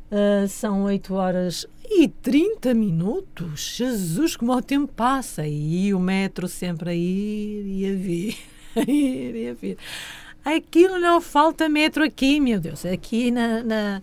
Ah, 0.10 0.48
são 0.48 0.84
8 0.84 1.14
horas 1.14 1.66
e 1.90 2.08
30 2.08 2.74
minutos. 2.74 3.76
Jesus, 3.76 4.36
como 4.38 4.54
o 4.56 4.62
tempo 4.62 4.88
passa. 4.94 5.46
E 5.46 5.94
o 5.94 6.00
metro 6.00 6.48
sempre 6.48 6.92
a 6.92 6.96
ir 6.96 7.66
e 7.66 7.86
a 7.92 7.96
vir. 7.96 8.38
A 8.76 8.90
ir 8.90 9.36
e 9.36 9.50
a 9.50 9.54
vir. 9.54 9.78
Aquilo 10.44 10.98
não 11.00 11.22
falta 11.22 11.70
metro 11.70 12.04
aqui, 12.04 12.40
meu 12.40 12.60
Deus. 12.60 12.84
Aqui 12.86 13.30
na. 13.30 13.62
na- 13.64 14.02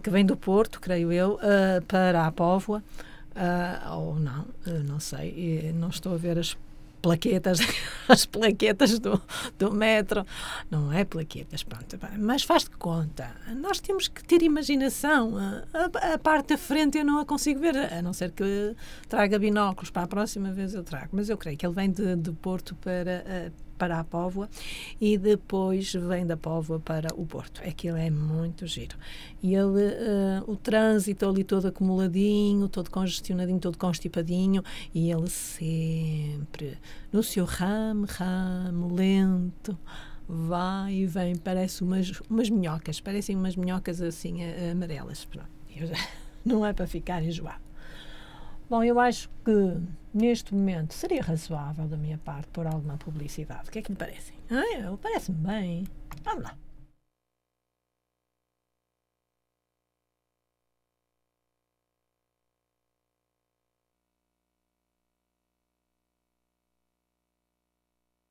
que 0.00 0.08
vem 0.08 0.24
do 0.24 0.36
Porto, 0.36 0.80
creio 0.80 1.12
eu, 1.12 1.38
ah, 1.42 1.82
para 1.88 2.24
a 2.26 2.30
Póvoa. 2.30 2.82
Ah, 3.34 3.96
ou 3.96 4.14
não, 4.14 4.46
não 4.86 5.00
sei. 5.00 5.72
Não 5.74 5.88
estou 5.88 6.14
a 6.14 6.16
ver 6.16 6.38
as 6.38 6.56
plaquetas, 7.00 7.58
as 8.08 8.26
plaquetas 8.26 8.98
do, 8.98 9.20
do 9.58 9.72
metro. 9.72 10.24
Não 10.70 10.92
é 10.92 11.04
plaquetas, 11.04 11.62
pronto. 11.62 11.98
Mas 12.18 12.42
faz 12.42 12.64
de 12.64 12.70
conta. 12.70 13.30
Nós 13.56 13.80
temos 13.80 14.08
que 14.08 14.22
ter 14.24 14.42
imaginação. 14.42 15.36
A, 15.72 16.14
a- 16.14 16.18
parte 16.18 16.48
da 16.50 16.58
frente 16.58 16.98
eu 16.98 17.04
não 17.04 17.18
a 17.18 17.24
consigo 17.24 17.60
ver, 17.60 17.76
a 17.76 18.02
não 18.02 18.12
ser 18.12 18.30
que 18.32 18.74
traga 19.08 19.38
binóculos. 19.38 19.90
Para 19.90 20.02
a 20.02 20.08
próxima 20.08 20.52
vez 20.52 20.74
eu 20.74 20.82
trago. 20.84 21.08
Mas 21.12 21.28
eu 21.28 21.36
creio 21.38 21.56
que 21.56 21.66
ele 21.66 21.74
vem 21.74 21.90
de, 21.90 22.16
de 22.16 22.32
Porto 22.32 22.74
para, 22.76 23.10
eh, 23.26 23.50
para 23.80 23.98
a 23.98 24.04
Póvoa 24.04 24.46
e 25.00 25.16
depois 25.16 25.94
vem 25.94 26.26
da 26.26 26.36
Póvoa 26.36 26.78
para 26.78 27.14
o 27.14 27.24
Porto. 27.24 27.62
Aquilo 27.66 27.96
é 27.96 28.10
muito 28.10 28.66
giro. 28.66 28.94
E 29.42 29.54
ele, 29.54 29.82
eh, 29.82 30.42
o 30.46 30.54
trânsito 30.54 31.26
ali 31.26 31.42
todo 31.42 31.68
acumuladinho, 31.68 32.68
todo 32.68 32.90
congestionadinho, 32.90 33.58
todo 33.58 33.78
constipadinho, 33.78 34.62
e 34.94 35.10
ele 35.10 35.30
sempre 35.30 36.76
no 37.10 37.22
seu 37.22 37.46
ramo, 37.46 38.04
ramo, 38.06 38.94
lento, 38.94 39.78
vai 40.28 40.96
e 40.96 41.06
vem, 41.06 41.36
parece 41.36 41.82
umas, 41.82 42.20
umas 42.28 42.50
minhocas, 42.50 43.00
parecem 43.00 43.34
umas 43.34 43.56
minhocas 43.56 44.02
assim 44.02 44.42
eh, 44.42 44.72
amarelas. 44.72 45.24
Pronto. 45.24 45.48
Não 46.44 46.66
é 46.66 46.74
para 46.74 46.86
ficar 46.86 47.22
enjoado. 47.22 47.69
Bom, 48.70 48.84
eu 48.84 49.00
acho 49.00 49.28
que 49.44 49.80
neste 50.14 50.54
momento 50.54 50.94
seria 50.94 51.20
razoável 51.20 51.88
da 51.88 51.96
minha 51.96 52.18
parte 52.18 52.46
pôr 52.52 52.68
alguma 52.68 52.96
publicidade. 52.96 53.68
O 53.68 53.72
que 53.72 53.80
é 53.80 53.82
que 53.82 53.90
lhe 53.90 53.98
parece? 53.98 54.32
Ah, 54.48 54.96
parece-me 55.02 55.38
bem. 55.38 55.84
Vamos 56.22 56.44
lá. 56.44 56.54